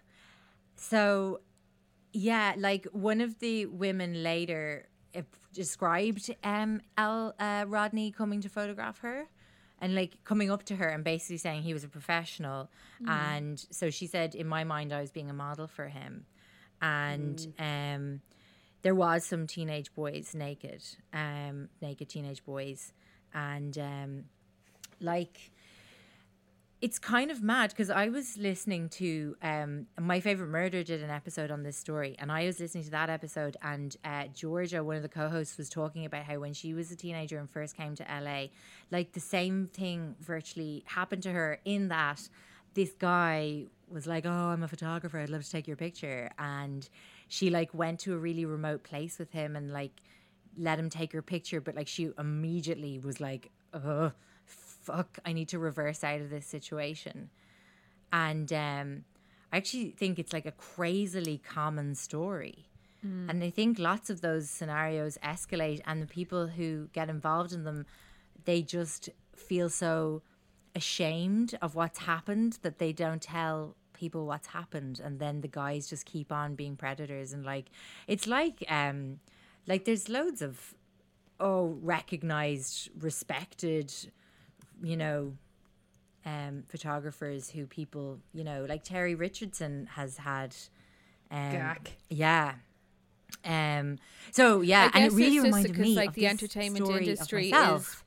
[0.76, 1.42] So,
[2.12, 5.22] yeah, like one of the women later uh,
[5.53, 9.28] described um Al uh, Rodney coming to photograph her
[9.82, 12.70] and like coming up to her and basically saying he was a professional.
[13.07, 16.26] And so she said in my mind I was being a model for him.
[16.82, 18.22] And um
[18.82, 20.84] there was some teenage boys naked
[21.14, 22.93] um naked teenage boys.
[23.34, 24.26] And um
[24.99, 25.51] like
[26.82, 31.10] it's kind of mad because I was listening to um my favorite murder did an
[31.10, 34.96] episode on this story, and I was listening to that episode, and uh, Georgia, one
[34.96, 37.96] of the co-hosts, was talking about how when she was a teenager and first came
[37.96, 38.48] to LA,
[38.92, 41.60] like the same thing virtually happened to her.
[41.66, 42.30] In that,
[42.76, 45.20] this guy was like, "Oh, I'm a photographer.
[45.20, 46.88] I'd love to take your picture," and
[47.28, 50.02] she like went to a really remote place with him and like
[50.58, 54.14] let him take her picture, but like she immediately was like, "Ugh."
[54.80, 57.30] Fuck, I need to reverse out of this situation.
[58.12, 59.04] And um,
[59.52, 62.70] I actually think it's like a crazily common story.
[63.06, 63.30] Mm.
[63.30, 67.64] And I think lots of those scenarios escalate, and the people who get involved in
[67.64, 67.86] them,
[68.46, 70.22] they just feel so
[70.76, 75.90] ashamed of what's happened that they don't tell people what's happened and then the guys
[75.90, 77.66] just keep on being predators and like
[78.08, 79.20] it's like um
[79.68, 80.74] like there's loads of
[81.40, 83.92] oh recognized respected
[84.82, 85.34] you know,
[86.26, 90.56] um, photographers who people, you know, like Terry Richardson has had.
[91.32, 91.92] Um, Gack.
[92.10, 92.56] Yeah.
[93.46, 94.00] Um.
[94.32, 98.04] So yeah, and it really reminded me like of the entertainment industry of myself.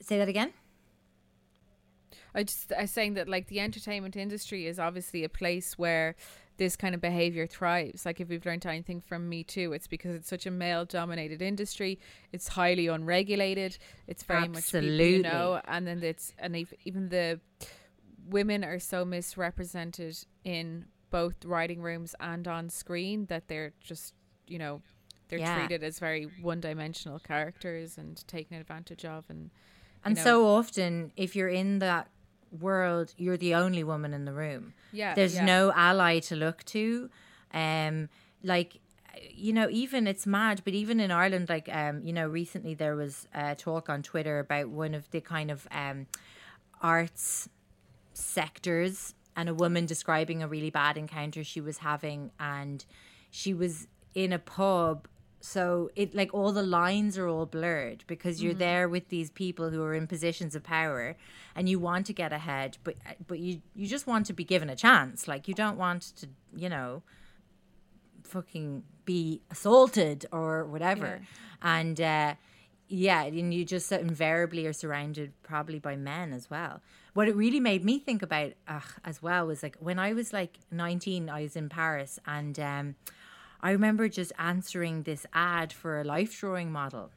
[0.00, 0.52] Say that again.
[2.34, 6.14] I just I was saying that like the entertainment industry is obviously a place where
[6.58, 8.04] this kind of behavior thrives.
[8.04, 11.40] Like if we've learned anything from Me Too, it's because it's such a male dominated
[11.40, 11.98] industry.
[12.32, 13.78] It's highly unregulated.
[14.06, 14.90] It's very Absolutely.
[14.90, 16.54] much people you know, and then it's and
[16.84, 17.40] even the
[18.28, 24.12] women are so misrepresented in both writing rooms and on screen that they're just
[24.46, 24.82] you know
[25.28, 25.58] they're Yeah.
[25.58, 29.50] treated as very one dimensional characters and taken advantage of and
[30.04, 30.22] And know.
[30.24, 32.08] so often, if you're in that
[32.52, 34.74] world, you're the only woman in the room.
[34.92, 35.44] Yeah, There's yeah.
[35.44, 37.10] no ally to look to.
[37.52, 38.08] Um,
[38.42, 38.80] like,
[39.30, 42.96] you know, even it's mad, but even in Ireland, like, um, you know, recently there
[42.96, 46.06] was a talk on Twitter about one of the kind of um,
[46.80, 47.48] arts
[48.12, 52.84] sectors and a woman describing a really bad encounter she was having and
[53.30, 55.06] she was in a pub
[55.40, 59.70] so it like all the lines are all blurred because you're there with these people
[59.70, 61.16] who are in positions of power
[61.54, 64.68] and you want to get ahead but but you you just want to be given
[64.68, 65.28] a chance.
[65.28, 67.02] Like you don't want to you know
[68.24, 71.20] fucking be assaulted or whatever.
[71.62, 72.34] And uh
[72.88, 76.80] yeah and you just invariably are surrounded probably by men as well.
[77.14, 80.32] What it really made me think about uh, as well was like when i was
[80.32, 82.94] like 19 i was in paris and um
[83.60, 87.10] i remember just answering this ad for a life drawing model.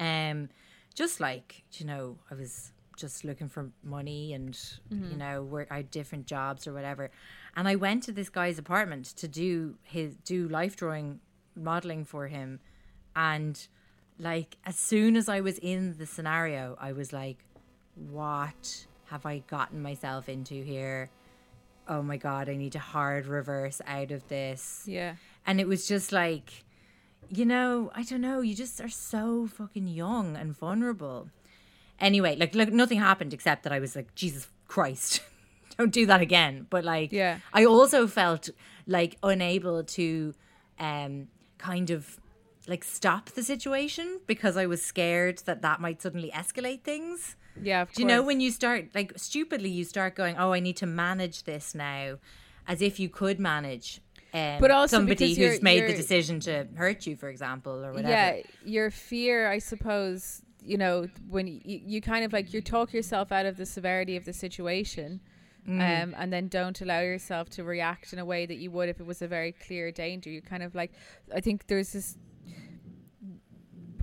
[0.00, 0.48] Um
[0.94, 4.58] just like you know i was just looking for money and
[4.90, 7.10] you know work i had different jobs or whatever.
[7.56, 11.20] And i went to this guy's apartment to do his do life drawing
[11.54, 12.60] modeling for him.
[13.14, 13.66] And
[14.18, 17.44] like as soon as i was in the scenario i was like
[17.94, 21.10] what have i gotten myself into here
[21.88, 24.82] oh my god i need to hard reverse out of this.
[24.86, 25.14] Yeah.
[25.46, 26.64] And it was just like
[27.28, 31.28] you know i don't know you just are so fucking young and vulnerable.
[32.00, 35.20] Anyway like, like nothing happened except that i was like jesus christ
[35.78, 36.66] don't do that again.
[36.70, 37.38] But like Yeah.
[37.52, 38.50] i also felt
[38.86, 40.34] like unable to
[40.78, 41.28] um
[41.58, 42.18] kind of
[42.68, 47.82] like stop the situation because i was scared that that might suddenly escalate things yeah
[47.82, 50.76] of do you know when you start like stupidly you start going oh i need
[50.76, 52.16] to manage this now
[52.66, 54.00] as if you could manage
[54.34, 57.92] um, But also somebody who's you're- made the decision to hurt you for example or
[57.92, 62.60] whatever Yeah, your fear, I suppose, you know, when you, you kind of like you
[62.60, 65.20] talk yourself out of the severity of the situation.
[65.66, 66.02] Mm.
[66.02, 69.00] Um, and then don't allow yourself to react in a way that you would if
[69.00, 70.28] it was a very clear danger.
[70.28, 70.92] You kind of like,
[71.34, 72.18] I think there's this,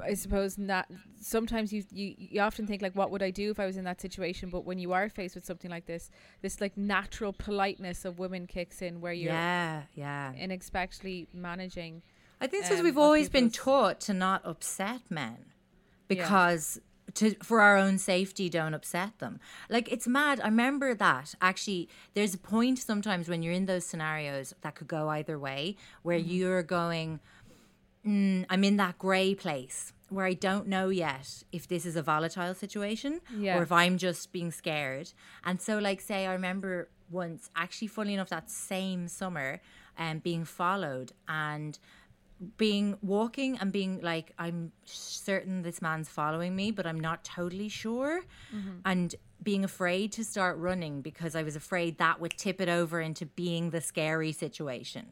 [0.04, 0.88] I suppose not.
[1.24, 3.86] Sometimes you, you you often think like, what would I do if I was in
[3.86, 4.50] that situation?
[4.50, 6.12] But when you are faced with something like this,
[6.42, 12.02] this like natural politeness of women kicks in, where you're yeah yeah unexpectedly managing.
[12.42, 15.38] i think because um, we've always been taught to not upset men
[16.08, 16.80] because
[17.14, 21.88] to for our own safety don't upset them like it's mad i remember that actually
[22.16, 26.18] there's a point sometimes when you're in those scenarios that could go either way where
[26.20, 26.30] Mm-hmm.
[26.32, 27.20] you're going
[28.06, 32.02] mm, i'm in that gray place where i don't know yet if this is a
[32.02, 33.58] volatile situation Yeah.
[33.58, 35.08] or if i'm just being scared.
[35.46, 39.62] And so like say i remember once actually funny enough that same summer
[39.98, 41.78] um, being followed and
[42.58, 47.70] being walking and being like i'm certain this man's following me but i'm not totally
[47.70, 48.22] sure.
[48.86, 53.00] And being afraid to start running because i was afraid that would tip it over
[53.02, 55.06] into being the scary situation.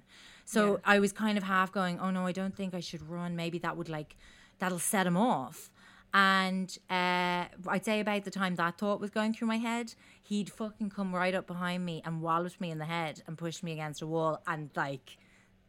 [0.45, 3.35] So i was kind of half going oh no i don't think i should run.
[3.35, 4.15] Maybe that would like
[4.62, 5.70] that'll set him off
[6.14, 9.88] And uh, I'd say about the time that thought was going through my head,
[10.22, 13.64] he'd fucking come right up behind me and walloped me in the head and pushed
[13.64, 14.34] me against a wall.
[14.45, 15.18] And like,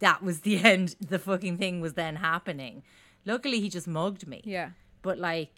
[0.01, 0.97] that was the end.
[1.01, 2.83] The fucking thing was then happening.
[3.25, 4.41] Luckily, he just mugged me.
[4.45, 4.71] Yeah.
[5.01, 5.57] But like,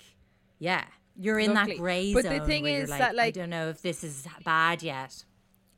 [0.58, 0.84] yeah,
[1.16, 2.12] you're in Luckily.
[2.12, 2.38] that But zone.
[2.40, 5.24] the thing is like, that, like, I don't know if this is bad yet.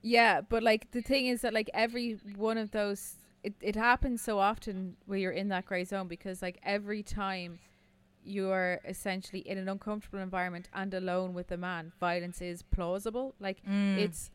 [0.03, 3.15] Yeah, but like the thing is that like every one of those
[3.47, 7.61] it, it happens so often where you're in that grey zone because like every time
[8.25, 13.37] you're essentially in an uncomfortable environment and alone with a man, violence is plausible.
[13.39, 13.99] Like mm.
[13.99, 14.33] it's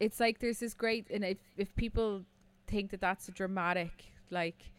[0.00, 2.24] it's like there's this great and if if people
[2.66, 4.70] think that that's a dramatic like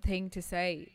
[0.00, 0.92] thing to say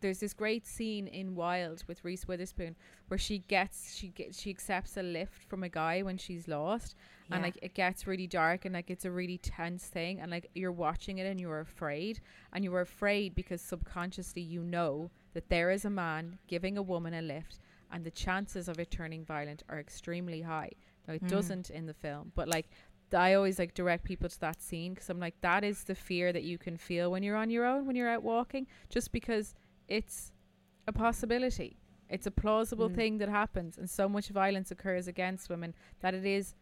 [0.00, 2.76] there's this great scene in Wild with Reese Witherspoon
[3.08, 6.94] where she gets she gets she accepts a lift from a guy when she's lost
[7.30, 10.48] and like it gets really dark and like it's a really tense thing and like
[10.54, 12.20] you're watching it and you're afraid
[12.52, 17.14] and you're afraid because subconsciously you know that there is a man giving a woman
[17.14, 17.60] a lift
[17.92, 20.70] and the chances of it turning violent are extremely high.
[21.06, 21.28] Now it mm.
[21.28, 22.70] doesn't in the film but like
[23.14, 26.32] I always like direct people to that scene because I'm like that is the fear
[26.32, 29.54] that you can feel when you're on your own when you're out walking just because
[29.88, 30.32] it's
[30.86, 31.78] a possibility.
[32.08, 32.94] It's a plausible mm.
[32.94, 36.54] thing that happens and so much violence occurs against women that it is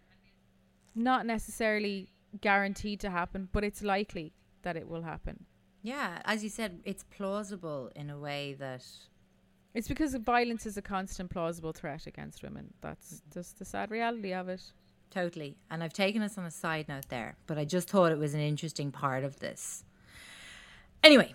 [0.94, 2.08] not necessarily
[2.40, 5.44] guaranteed to happen but it's likely that it will happen.
[5.82, 8.84] Yeah, as you said, it's plausible in a way that
[9.72, 12.74] it's because violence is a constant plausible threat against women.
[12.80, 13.38] That's mm-hmm.
[13.38, 14.62] just the sad reality of it.
[15.10, 15.58] Totally.
[15.70, 18.34] And I've taken us on a side note there, but I just thought it was
[18.34, 19.84] an interesting part of this.
[21.04, 21.34] Anyway,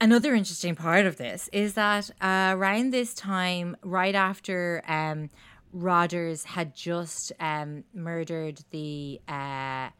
[0.00, 5.30] another interesting part of this is that uh, around this time, right after um,
[5.72, 9.90] Rogers had just um, murdered the uh,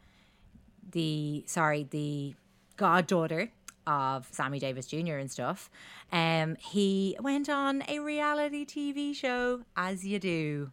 [0.91, 2.35] the sorry the
[2.77, 3.51] goddaughter
[3.87, 5.15] of Sammy Davis Jr.
[5.15, 5.69] and stuff,
[6.11, 10.71] um, he went on a reality TV show, as you do.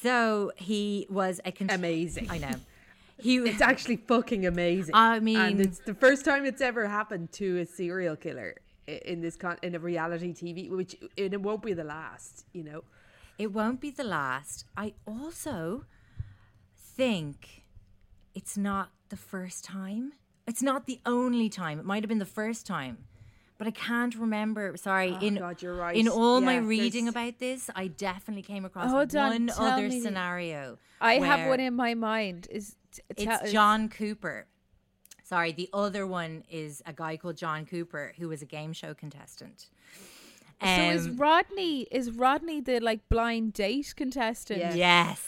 [0.00, 2.30] So he was a cont- Amazing.
[2.30, 2.54] I know.
[3.18, 4.94] He It's actually fucking amazing.
[4.94, 8.56] I mean- and it's the first time it's ever happened to a serial killer
[8.86, 12.44] in this con- in a reality TV, which and it won't be the last.
[12.52, 12.84] You know,
[13.38, 14.64] It won't be the last.
[14.76, 15.86] I also
[16.96, 17.64] think
[18.34, 20.12] it's not the first time.
[20.46, 21.78] It's not the only time.
[21.78, 22.98] It might have been the first time.
[23.56, 24.76] But I can't remember.
[24.76, 25.12] Sorry.
[25.20, 25.96] Oh, in God, you're right.
[25.96, 29.46] in all my Yeah, ready there's- about this, I definitely came across Hold on, one
[29.46, 30.78] tell other me scenario.
[31.00, 32.83] I have one in my mind is t- tell-
[33.16, 34.46] It's John Cooper.
[35.22, 38.92] Sorry, the other one is a guy called John Cooper who was a game show
[38.94, 39.68] contestant.
[40.62, 44.74] so is Um, Rodney is Rodney the like blind date contestant Yeah.
[44.74, 45.18] yes.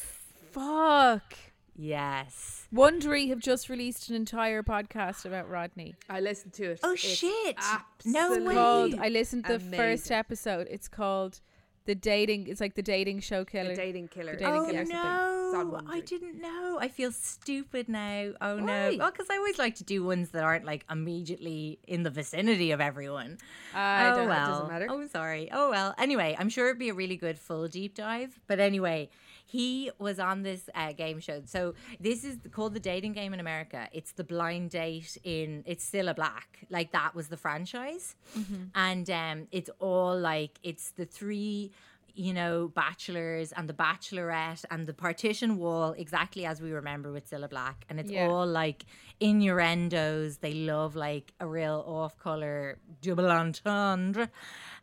[0.50, 1.34] fuck
[1.78, 2.66] Yes.
[2.74, 5.94] Wondery have just released an entire podcast about Rodney.
[6.08, 6.80] I listened to it.
[6.82, 7.56] Oh, It's shit.
[7.58, 8.54] No absolutely way.
[8.54, 10.68] Called I listened to the first episode.
[10.70, 11.40] It's called
[11.86, 12.48] the dating.
[12.48, 13.70] It's like the dating show killer.
[13.70, 14.32] The dating killer.
[14.32, 14.84] The dating oh killer.
[14.84, 15.80] No!
[15.88, 16.78] I didn't know.
[16.80, 18.32] I feel stupid now.
[18.40, 18.60] Oh Why?
[18.60, 18.96] no!
[18.98, 22.72] Well, because I always like to do ones that aren't like immediately in the vicinity
[22.72, 23.38] of everyone.
[23.74, 24.48] I oh don't- it well.
[24.50, 24.86] doesn't matter.
[24.90, 25.48] Oh sorry.
[25.52, 25.94] Oh well.
[25.98, 28.38] Anyway, I'm sure it'd be a really good full deep dive.
[28.46, 29.08] But anyway,
[29.46, 31.40] he was on this uh, game show.
[31.46, 33.88] So this is called the dating game in America.
[33.92, 35.62] It's the blind date in.
[35.66, 36.66] It's Cilla Black.
[36.68, 38.16] Like that was the franchise,
[38.74, 41.70] and um, it's all like it's the three
[42.16, 47.28] you know, bachelors and the bachelorette and the partition wall, exactly as we remember with
[47.30, 47.84] Cilla Black.
[47.88, 48.26] And it's Yeah.
[48.28, 48.86] all like
[49.20, 50.38] innuendos.
[50.38, 54.30] They love like a real off color double entendre.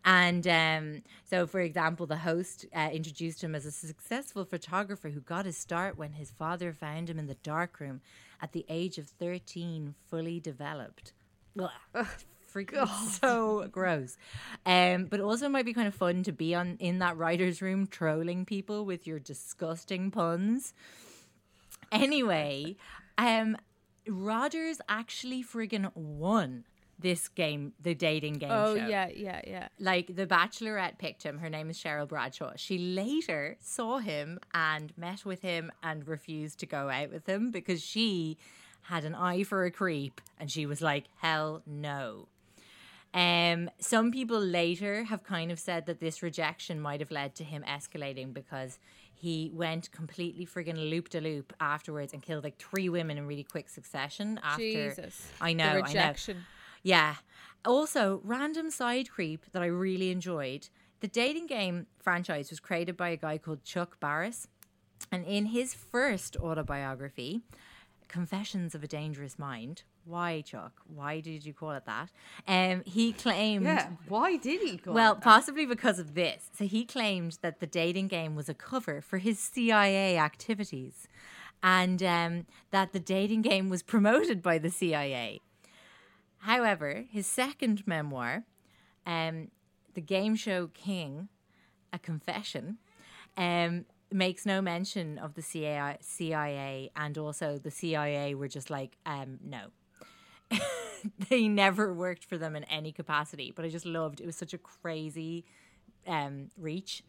[0.06, 5.22] And um, so, for example, the host uh, introduced him as a successful photographer who
[5.22, 8.02] got his start when his father found him in the darkroom
[8.42, 11.14] at the age of 13, fully developed.
[11.60, 11.72] Ugh,
[12.54, 12.88] freaking
[13.20, 14.18] so gross.
[14.66, 17.62] Um, but also it might be kind of fun to be on in that writer's
[17.62, 20.74] room trolling people with your disgusting puns.
[21.92, 22.76] Anyway,
[23.18, 23.58] um,
[24.08, 26.66] Rogers actually friggin' won
[27.00, 29.68] this game, the dating game Oh show yeah, yeah, yeah.
[29.80, 34.94] like the bachelorette picked him her name is cheryl bradshaw she later saw him and
[34.98, 38.38] met with him and refused to go out with him because she
[38.84, 42.28] had an eye for a creep and she was like hell no
[43.14, 47.44] um, some people later have kind of said that this rejection might have led to
[47.44, 48.80] him escalating because
[49.14, 53.44] he went completely friggin' loop de loop afterwards and killed like three women in really
[53.44, 54.40] quick succession.
[54.44, 55.28] After Jesus.
[55.40, 55.84] I know, The I know.
[55.86, 56.46] rejection.
[56.82, 57.16] Yeah.
[57.66, 60.68] Also, random side creep that I really enjoyed.
[61.00, 64.48] The dating game franchise was created by a guy called Chuck Barris.
[65.12, 67.42] And in his first autobiography,
[68.08, 70.74] Confessions of a Dangerous Mind, why, Chuck?
[70.88, 72.10] Why did you call it that?
[72.48, 73.66] Um, he claimed.
[73.66, 73.88] Yeah.
[74.08, 75.24] Why did he call Well, it that?
[75.24, 76.50] possibly because of this.
[76.58, 81.08] So he claimed that the dating game was a cover for his CIA activities
[81.62, 85.40] and um, that the dating game was promoted by the CIA.
[86.40, 88.44] However, his second memoir,
[89.06, 89.50] um,
[89.94, 91.30] The Game Show King,
[91.94, 92.80] A Confession,
[93.38, 98.98] um, makes no mention of the CIA, CIA and also the CIA were just like,
[99.06, 99.68] um, no.
[101.30, 104.54] they never worked for them in any capacity, but I just loved it was such
[104.54, 105.46] a crazy
[106.08, 107.04] um, reach.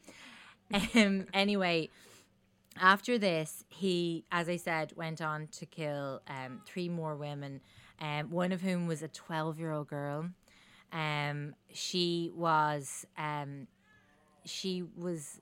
[0.94, 1.90] Um, anyway,
[2.80, 7.60] after this, he, as I said, went on to kill um, three more women,
[8.00, 10.30] um, one of whom was a 12 year old girl.
[10.92, 13.66] Um, she was, um,
[14.44, 15.40] she was,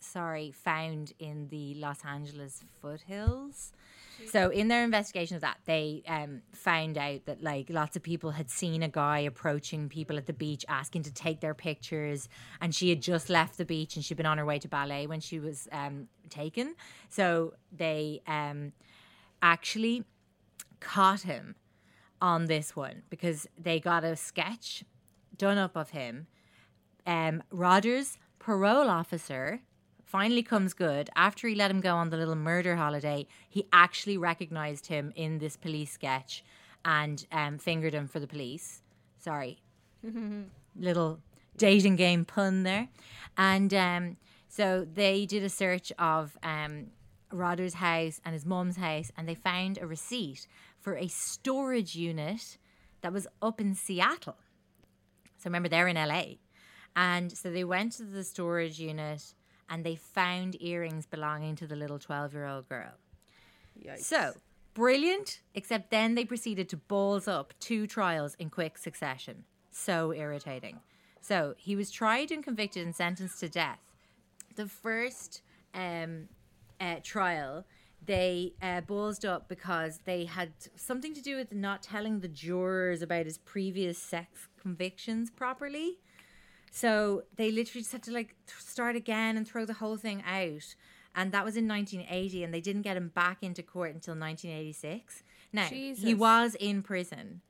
[0.00, 3.72] sorry, found in the Los Angeles foothills.
[4.28, 8.32] So in their investigation of that, they um, found out that like lots of people
[8.32, 12.28] had seen a guy approaching people at the beach asking to take their pictures,
[12.60, 15.06] and she had just left the beach and she'd been on her way to ballet
[15.06, 16.74] when she was um, taken.
[17.08, 18.72] So they um,
[19.42, 20.04] actually
[20.80, 21.56] caught him
[22.20, 24.84] on this one because they got a sketch
[25.36, 26.26] done up of him.
[27.06, 29.60] Um, Rogers' parole officer
[30.10, 33.24] finally comes good after he let him go on the little murder holiday.
[33.48, 36.42] He actually recognized him in this police sketch
[36.84, 38.82] and um, fingered him for the police.
[39.20, 39.62] Sorry,
[40.76, 41.20] little
[41.56, 42.88] dating game pun there.
[43.38, 44.16] And um,
[44.48, 46.88] so they did a search of um,
[47.30, 50.48] Rodder's house and his mum's house, and they found a receipt
[50.80, 52.58] for a storage unit
[53.02, 54.36] that was up in Seattle.
[55.38, 56.34] So remember, they're in LA.
[56.96, 59.34] And so they went to the storage unit
[59.70, 62.92] and they found earrings belonging to the little 12 year old girl.
[63.80, 64.00] Yikes.
[64.00, 64.34] So
[64.74, 69.44] brilliant, except then they proceeded to balls up two trials in quick succession.
[69.70, 70.80] So irritating.
[71.20, 73.78] So he was tried and convicted and sentenced to death.
[74.56, 75.42] The first
[75.74, 76.28] um,
[76.80, 77.64] uh, trial,
[78.04, 83.02] they uh, ballsed up because they had something to do with not telling the jurors
[83.02, 85.98] about his previous sex convictions properly.
[86.70, 90.22] So they literally just had to like th- start again and throw the whole thing
[90.26, 90.74] out.
[91.14, 95.24] And that was in 1980, and they didn't get him back into court until 1986.
[95.52, 95.64] Now,
[95.98, 97.40] he was in prison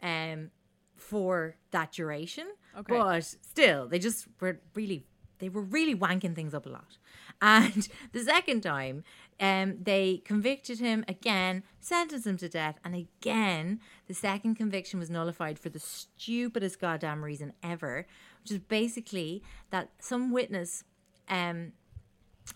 [0.00, 0.50] um,
[0.96, 2.46] for that duration.
[2.78, 2.96] Okay.
[2.96, 5.04] But still, they just were really,
[5.40, 6.98] they were really wanking things up a lot.
[7.42, 9.02] And the second time,
[9.40, 15.08] um, they convicted him again, sentenced him to death, and again, the second conviction was
[15.08, 18.06] nullified for the stupidest goddamn reason ever,
[18.42, 20.84] which is basically that some witness
[21.28, 21.72] um,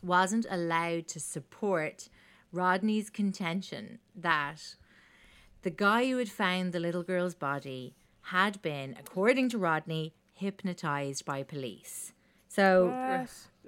[0.02, 2.08] wasn't allowed to support
[2.52, 4.76] Rodney's contention that
[5.62, 7.94] the guy who had found the little girl's body
[8.28, 12.12] had been, according to Rodney, hypnotized by police.
[12.48, 12.88] So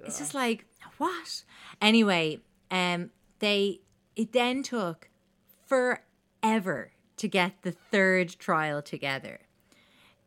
[0.05, 0.65] it's just like
[0.97, 1.43] what?
[1.81, 2.39] Anyway,
[2.71, 3.81] um, they
[4.15, 5.09] it then took
[5.65, 9.39] forever to get the third trial together,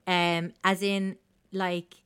[0.07, 1.17] um, as in
[1.53, 1.97] like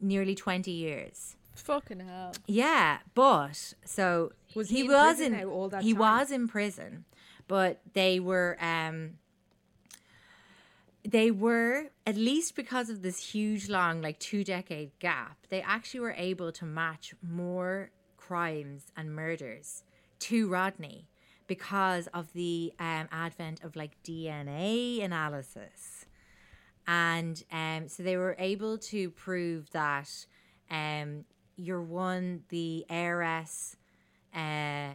[0.00, 1.36] nearly twenty years.
[1.54, 2.32] Fucking hell.
[2.46, 6.00] Yeah, but so Was he in was in now all that he time?
[6.00, 7.04] was in prison,
[7.48, 9.14] but they were um
[11.08, 16.00] they were at least because of this huge long like two decade gap they actually
[16.00, 19.84] were able to match more crimes and murders
[20.18, 21.06] to rodney
[21.46, 25.95] because of the um, advent of like dna analysis
[26.86, 30.08] and um, so they were able to prove that
[30.70, 31.24] um,
[31.56, 33.76] your one the heiress
[34.34, 34.90] uh,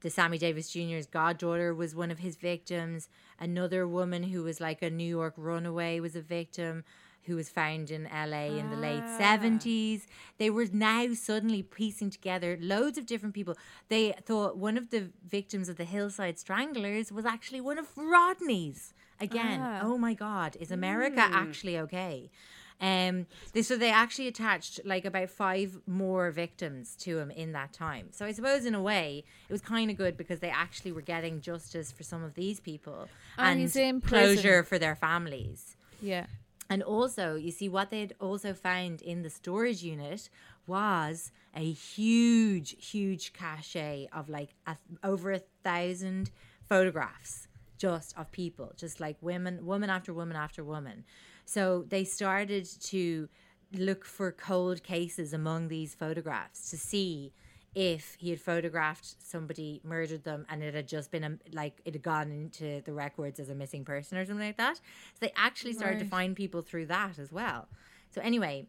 [0.00, 3.08] the Sammy Davis Jr.'s goddaughter was one of his victims.
[3.40, 6.84] Another woman who was like a New York runaway was a victim
[7.26, 10.02] who was found in LA in the late 70s.
[10.38, 13.56] They were now suddenly piecing together loads of different people.
[13.88, 18.94] They thought one of the victims of the Hillside Stranglers was actually one of Rodney's.
[19.20, 22.30] Again, oh my God, is America actually okay?
[22.78, 27.72] Um, they, so they actually attached like about five more victims to him in that
[27.72, 28.08] time.
[28.10, 31.00] So I suppose in a way it was kind of good because they actually were
[31.00, 33.08] getting justice for some of these people
[33.38, 35.76] And and, closure for their families.
[36.02, 36.26] Yeah.
[36.68, 40.28] And also, you see, what they'd also found in the storage unit
[40.66, 46.30] was a huge, huge cache of like a, over a thousand
[46.68, 47.46] photographs
[47.78, 51.04] just of people, just like women, woman after woman after woman.
[51.44, 53.28] So they started to
[53.72, 57.32] look for cold cases among these photographs to see
[57.76, 61.92] if he had photographed somebody, murdered them, and it had just been a, like it
[61.92, 64.78] had gone into the records as a missing person or something like that.
[64.78, 64.82] So
[65.20, 67.68] they actually started to find people through that as well.
[68.10, 68.66] So anyway,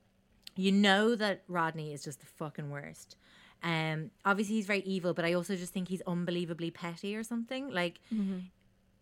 [0.57, 3.15] you know that Rodney is just the fucking worst.
[3.63, 7.69] Um, obviously he's very evil, but I also just think he's unbelievably petty or something.
[7.71, 8.01] Like,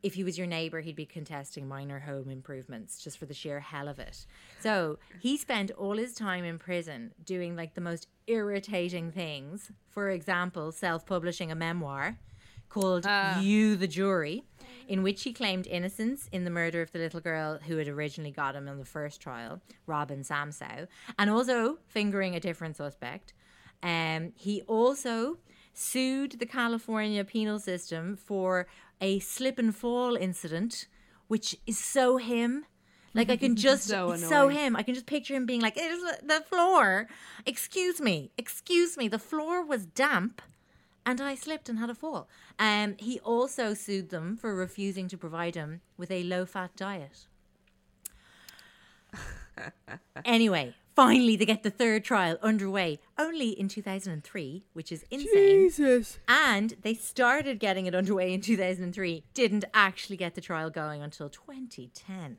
[0.06, 3.60] if he was your neighbor, he'd be contesting minor home improvements just for the sheer
[3.60, 4.28] hell of it.
[4.60, 9.72] So he spent all his time in prison doing like the most irritating things.
[9.89, 12.20] For example, self publishing a memoir
[12.70, 13.08] called
[13.41, 14.43] You the Jury,
[14.88, 18.32] in which he claimed innocence in the murder of the little girl who had originally
[18.32, 20.88] got him in the first trial, Robin Samsoe,
[21.18, 23.34] and also fingering a different suspect.
[23.82, 25.39] Um, he also
[25.76, 28.68] sued the California penal system for
[29.02, 30.88] a slip and fall incident,
[31.28, 32.66] which is so him.
[33.14, 34.76] Like I can just So it's so him.
[34.76, 37.08] I can just picture him being like, "It is the floor.
[37.46, 39.08] Excuse me, excuse me.
[39.08, 40.41] The floor was damp."
[41.06, 42.28] and I slipped and had a fall.
[42.58, 47.28] Um, he also sued them for refusing to provide him with a low fat diet.
[50.26, 55.28] anyway, finally, they get the third trial underway only in 2003, which is insane.
[55.68, 56.20] Jesus.
[56.28, 61.30] And they started getting it underway in 2003, didn't actually get the trial going until
[61.30, 62.38] 2010.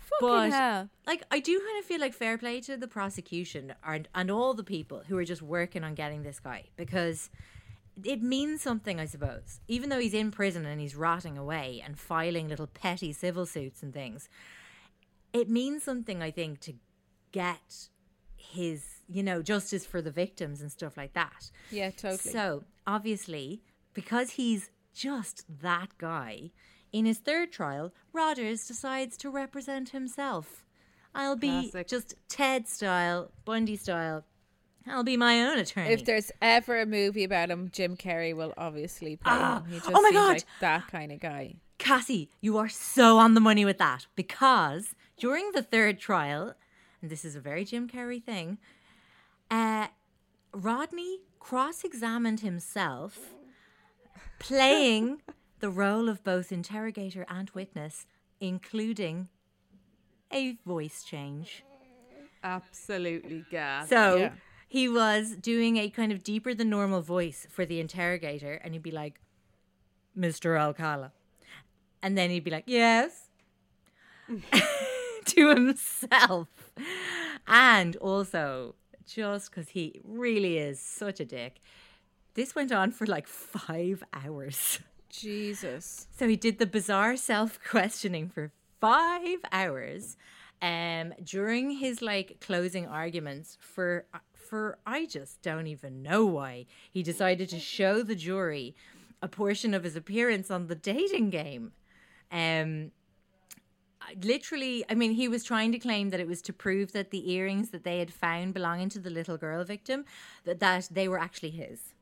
[0.00, 0.88] Fucking But hell.
[1.06, 4.52] like, I do kind of feel like fair play to the prosecution and and all
[4.54, 7.30] the people who are just working on getting this guy because
[8.02, 9.60] it means something, I suppose.
[9.66, 13.82] Even though he's in prison and he's rotting away and filing little petty civil suits
[13.82, 14.28] and things,
[15.32, 16.74] it means something, I think, to
[17.34, 17.88] get
[18.36, 21.50] his, you know, justice for the victims and stuff like that.
[21.70, 22.32] Yeah, totally.
[22.32, 23.60] So, obviously,
[23.92, 26.52] because he's just that guy,
[26.92, 30.64] in his third trial, Rodgers decides to represent himself.
[31.12, 31.88] I'll be Classic.
[31.88, 34.24] just Ted style, Bundy style.
[34.86, 35.90] I'll be my own attorney.
[35.90, 39.70] If there's ever a movie about him, Jim Carrey will obviously play ah, him.
[39.70, 40.28] He oh just oh my seems God.
[40.28, 41.56] like that kind of guy.
[41.78, 46.54] Cassie, you are so on the money with that because during the third trial,
[47.10, 48.58] this is a very Jim Carrey thing,
[49.50, 49.88] uh,
[50.52, 53.34] Rodney cross examined himself,
[54.38, 55.22] playing
[55.60, 58.06] the role of both interrogator and witness,
[58.40, 59.28] including
[60.32, 61.64] a voice change.
[62.42, 63.88] Absolutely gas.
[63.88, 64.32] So Yeah.
[64.68, 68.82] he was doing a kind of deeper than normal voice for the interrogator, and he'd
[68.82, 69.20] be like,
[70.16, 70.58] Mr.
[70.58, 71.12] Alcala.
[72.02, 73.28] And then he'd be like, Yes.
[75.26, 76.63] to himself.
[77.46, 78.74] And also,
[79.06, 81.60] just because he really is such a dick,
[82.34, 84.80] this went on for like five hours.
[85.08, 86.08] Jesus.
[86.10, 88.50] So he did the bizarre self questioning for
[88.80, 90.16] five hours.
[90.62, 97.02] Um, during his like closing arguments for for I just don't even know why he
[97.02, 98.74] decided to show the jury
[99.20, 101.72] a portion of his appearance on the dating game.
[102.30, 102.92] Um,
[104.22, 107.32] literally, I mean, he was trying to claim that it was to prove that the
[107.32, 110.04] earrings that they had found belonging to the little girl victim
[110.44, 111.94] that, that they were actually his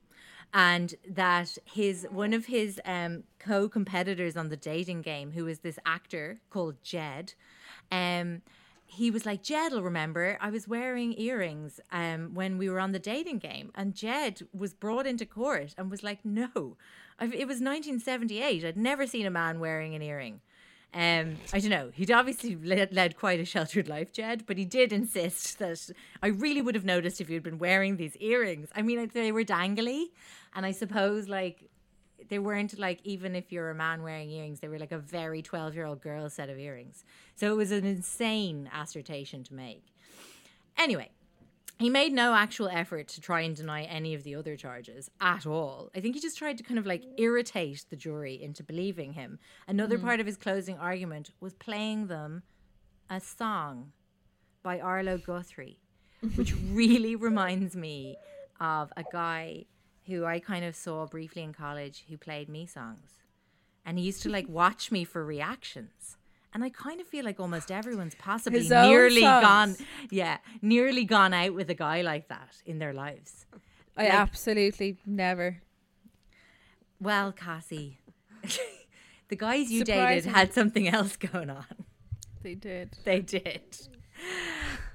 [0.54, 5.78] and that his one of his um, co-competitors on the dating game, who is this
[5.86, 7.34] actor called Jed,
[7.90, 8.42] um,
[8.84, 12.92] he was like, Jed will remember I was wearing earrings um, when we were on
[12.92, 16.76] the dating game, and Jed was brought into court and was like, No,
[17.18, 18.64] I've, it was 1978.
[18.64, 20.40] I'd never seen a man wearing an earring.
[20.95, 21.90] Um, I don't know.
[21.95, 25.90] He'd obviously led, led quite a sheltered life, Jed, but he did insist that
[26.22, 28.68] I really would have noticed if you'd been wearing these earrings.
[28.76, 30.09] I mean, they were dangly,
[30.55, 31.70] and I suppose like
[32.28, 35.40] they weren't like even if you're a man wearing earrings, they were like a very
[35.40, 37.05] twelve-year-old girl set of earrings.
[37.36, 39.86] So it was an insane assertion to make.
[40.76, 41.11] Anyway,
[41.79, 45.47] he made no actual effort to try and deny any of the other charges at
[45.47, 45.91] all.
[45.95, 49.39] I think he just tried to kind of like irritate the jury into believing him.
[49.66, 50.03] Another mm.
[50.03, 52.43] part of his closing argument was playing them
[53.11, 53.93] a song
[54.62, 55.81] by Arlo Guthrie,
[56.36, 58.16] which really reminds me
[58.61, 59.65] of a guy
[60.07, 63.19] who I kind of saw briefly in college who played me songs.
[63.85, 66.16] And he used to like watch me for reactions.
[66.55, 69.77] And I kind of feel like almost everyone's possibly His nearly gone,
[70.11, 73.47] yeah, nearly gone out with a guy like that in their lives.
[73.97, 75.62] I Like- absolutely never.
[77.01, 77.99] Well, Cassie,
[79.29, 81.65] the guys you dated had something else going on.
[82.43, 82.97] They did.
[83.05, 83.62] They did.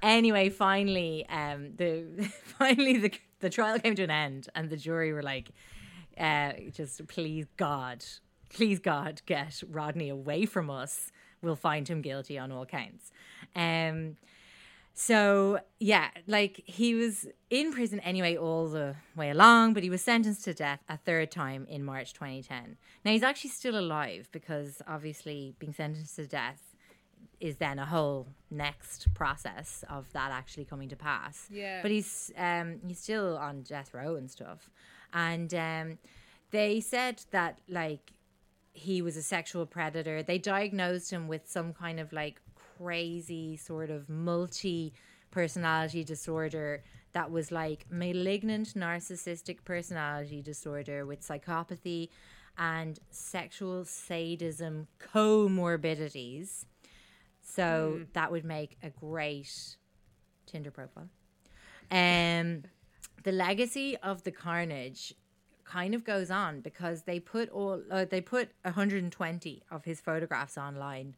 [0.01, 5.11] Anyway, finally, um, the finally the the trial came to an end, and the jury
[5.11, 5.49] were like,
[6.17, 8.05] uh, "Just please God,
[8.49, 11.11] please God, get Rodney away from us.
[11.41, 13.11] We'll find him guilty on all counts."
[13.55, 14.17] Um,
[14.99, 20.01] So yeah, like he was in prison anyway all the way along, but he was
[20.01, 22.77] sentenced to death a third time in March 2010.
[23.05, 26.73] Now he's actually still alive because obviously being sentenced to death
[27.39, 31.45] is then a whole next process of that actually coming to pass.
[31.51, 31.83] Yeah.
[31.83, 34.67] But he's um he's still on death row and stuff.
[35.13, 35.99] And um
[36.49, 38.13] they said that like
[38.77, 40.21] he was a sexual predator.
[40.21, 42.39] They diagnosed him with some kind of like
[42.77, 44.93] crazy sort of multi
[45.31, 46.83] personality disorder
[47.13, 52.09] that was like malignant narcissistic personality disorder with psychopathy
[52.57, 56.65] and sexual sadism comorbidities.
[57.41, 59.77] So that would make a great
[60.45, 61.09] Tinder profile.
[61.89, 62.63] Um,
[63.23, 65.13] the legacy of the carnage
[65.67, 70.57] kind of goes on because they put all uh, they put 120 of his photographs
[70.57, 71.15] online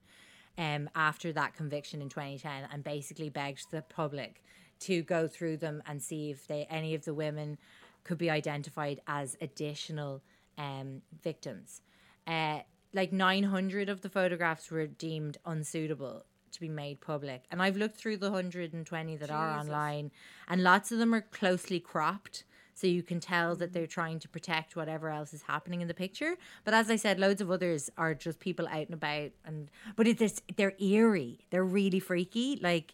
[0.57, 4.43] um, after that conviction in 2010 and basically begged the public
[4.79, 7.57] to go through them and see if they any of the women
[8.03, 10.21] could be identified as additional
[10.57, 11.81] um, victims.
[12.25, 12.59] Uh,
[12.93, 17.43] like 900 of the photographs were deemed unsuitable to be made public.
[17.51, 20.11] And I've looked through the 120 that are online,
[20.47, 22.43] and lots of them are closely cropped.
[22.79, 25.93] So you can tell that they're trying to protect whatever else is happening in the
[25.93, 26.37] picture.
[26.63, 30.07] But as I said, loads of others are just people out and about, and but
[30.07, 31.39] it's they're eerie.
[31.49, 32.57] They're really freaky.
[32.61, 32.93] Like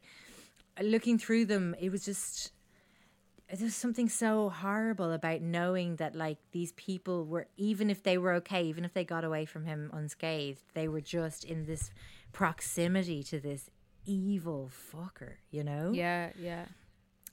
[0.82, 2.52] looking through them, it was just
[3.54, 8.34] there's something so horrible about knowing that like these people were even if they were
[8.34, 11.92] okay even if they got away from him unscathed they were just in this
[12.34, 13.70] proximity to this
[14.04, 16.66] evil fucker you know Yeah, yeah.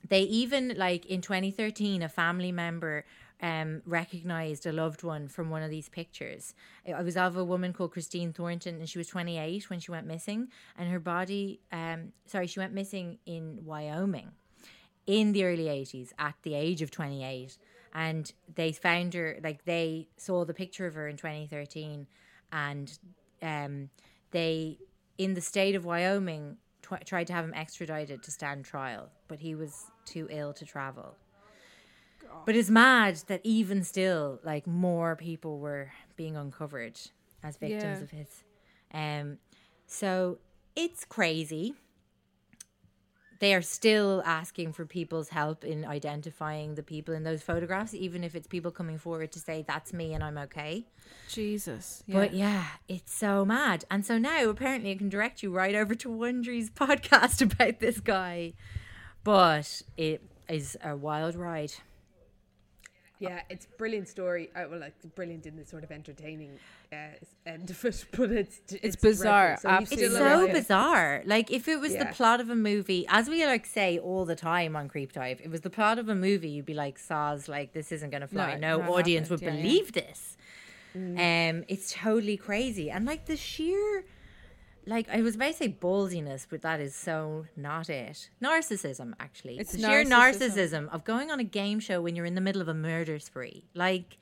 [0.07, 3.05] They even like in 2013 a family member
[3.41, 6.53] um recognized a loved one from one of these pictures.
[6.85, 10.07] It was of a woman called christine thornton and she was 28 when she went
[10.07, 14.31] missing and her body um sorry she went missing in wyoming
[15.05, 17.57] in the early 80s at the age of 28
[17.93, 22.07] and they found her like they saw the picture of her in 2013
[22.51, 22.99] and
[23.41, 23.89] um
[24.31, 24.77] they
[25.17, 29.39] in the state of Wyoming tw- tried to have him extradited to stand trial but
[29.39, 31.15] he was too ill to travel.
[32.45, 36.99] But it's mad that even still like more people were being uncovered
[37.43, 38.03] as victims Yeah.
[38.03, 38.43] of his.
[38.93, 39.37] Um
[39.87, 40.37] so
[40.75, 41.75] it's crazy
[43.39, 48.23] they are still asking for people's help in identifying the people in those photographs, even
[48.23, 50.85] if it's people coming forward to say that's me and I'm okay.
[51.29, 52.03] Jesus.
[52.07, 52.15] Yeah.
[52.15, 53.85] But yeah, it's so mad.
[53.91, 57.99] And so now apparently I can direct you right over to Wondery's podcast about this
[57.99, 58.53] guy.
[59.23, 61.73] But it is a wild ride.
[63.23, 64.49] Yeah, it's a brilliant story.
[64.55, 66.51] I well, like brilliant in the sort of entertaining
[66.91, 66.95] uh,
[67.45, 69.57] end of it, but it's it's, bizarre.
[69.61, 70.05] So absolutely.
[70.07, 70.53] It's so alive.
[70.53, 71.23] bizarre.
[71.25, 72.03] Like if it was Yeah.
[72.05, 75.39] the plot of a movie, as we like say all the time on Creep Dive,
[75.39, 78.09] if it was the plot of a movie, you'd be like, "Saws, like this isn't
[78.11, 78.55] gonna fly.
[78.55, 79.41] No, No, audience happened.
[79.41, 79.61] would Yeah, yeah.
[79.63, 80.37] believe this."
[80.95, 84.05] Um, it's totally crazy, and like the sheer,
[84.85, 88.29] like I was about to say ballsiness, but that is so not it.
[88.41, 89.57] Narcissism, actually.
[89.59, 90.49] It's the sheer narcissism.
[90.87, 93.19] narcissism of going on a game show when you're in the middle of a murder
[93.19, 94.17] spree, like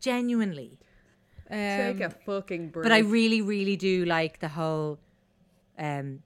[0.00, 0.78] genuinely.
[1.50, 2.82] Take Um, a fucking break.
[2.82, 4.98] But I really, really do like the whole
[5.78, 6.22] um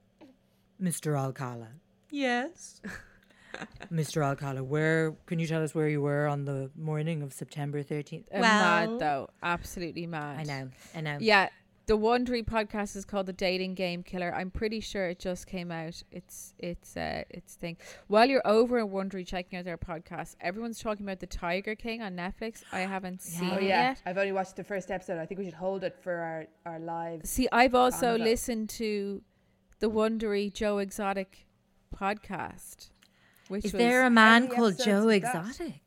[0.81, 1.17] Mr.
[1.17, 1.69] Alcala.
[2.11, 2.81] Yes.
[3.91, 4.23] Mr.
[4.25, 8.23] Alcala, where can you tell us where you were on the morning of September 13th?
[8.33, 9.29] uh, mad though.
[9.43, 10.39] Absolutely mad.
[10.39, 10.69] I know.
[10.95, 11.17] I know.
[11.21, 11.49] Yeah.
[11.85, 14.33] The Wondery podcast is called The Dating Game Killer.
[14.33, 16.01] I'm pretty sure it just came out.
[16.11, 17.75] It's it's uh it's thing.
[18.07, 22.01] While you're over in Wondery checking out their podcast, everyone's talking about the Tiger King
[22.01, 22.63] on Netflix.
[22.71, 24.01] I haven't seen Oh it yeah, yet.
[24.05, 25.19] I've only watched the first episode.
[25.19, 27.25] I think we should hold it for our our live.
[27.25, 28.23] See, I've also Convo.
[28.23, 29.21] listened to
[29.79, 31.45] the Wondery Joe Exotic
[31.93, 32.91] podcast.
[33.49, 35.09] Which Is was, there a man called Joe?
[35.09, 35.82] Exotic?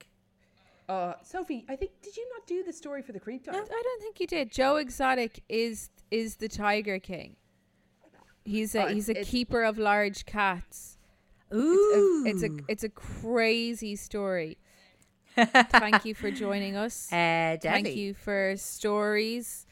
[0.88, 3.54] Uh, Sophie, I think did you not do the story for the creep dive?
[3.56, 4.50] I don't think you did.
[4.52, 7.36] Joe Exotic is is the Tiger King.
[8.44, 10.98] He's a Oh, he's a keeper of large cats.
[11.52, 12.24] Ooh.
[12.26, 14.58] It's a, it's a it's a crazy story.
[15.36, 17.12] Thank you for joining us.
[17.12, 19.66] uh, Thank you for stories.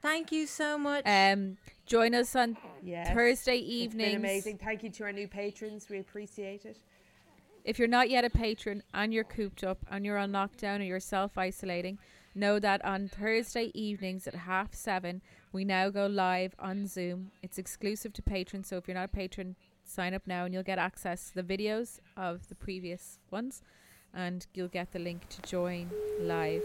[0.00, 1.02] Thank you so much.
[1.04, 3.12] Um, join us on Yes.
[3.12, 4.14] Thursday It's evenings.
[4.16, 4.58] amazing.
[4.58, 5.88] Thank you to our new patrons.
[5.90, 6.78] We appreciate it.
[7.70, 10.82] If you're not yet a patron and you're cooped up and you're on lockdown or
[10.82, 12.00] you're self isolating,
[12.34, 15.22] know that on Thursday evenings at half seven,
[15.52, 17.30] we now go live on Zoom.
[17.44, 20.64] It's exclusive to patrons, so if you're not a patron, sign up now and you'll
[20.64, 23.62] get access to the videos of the previous ones
[24.12, 26.64] and you'll get the link to join live.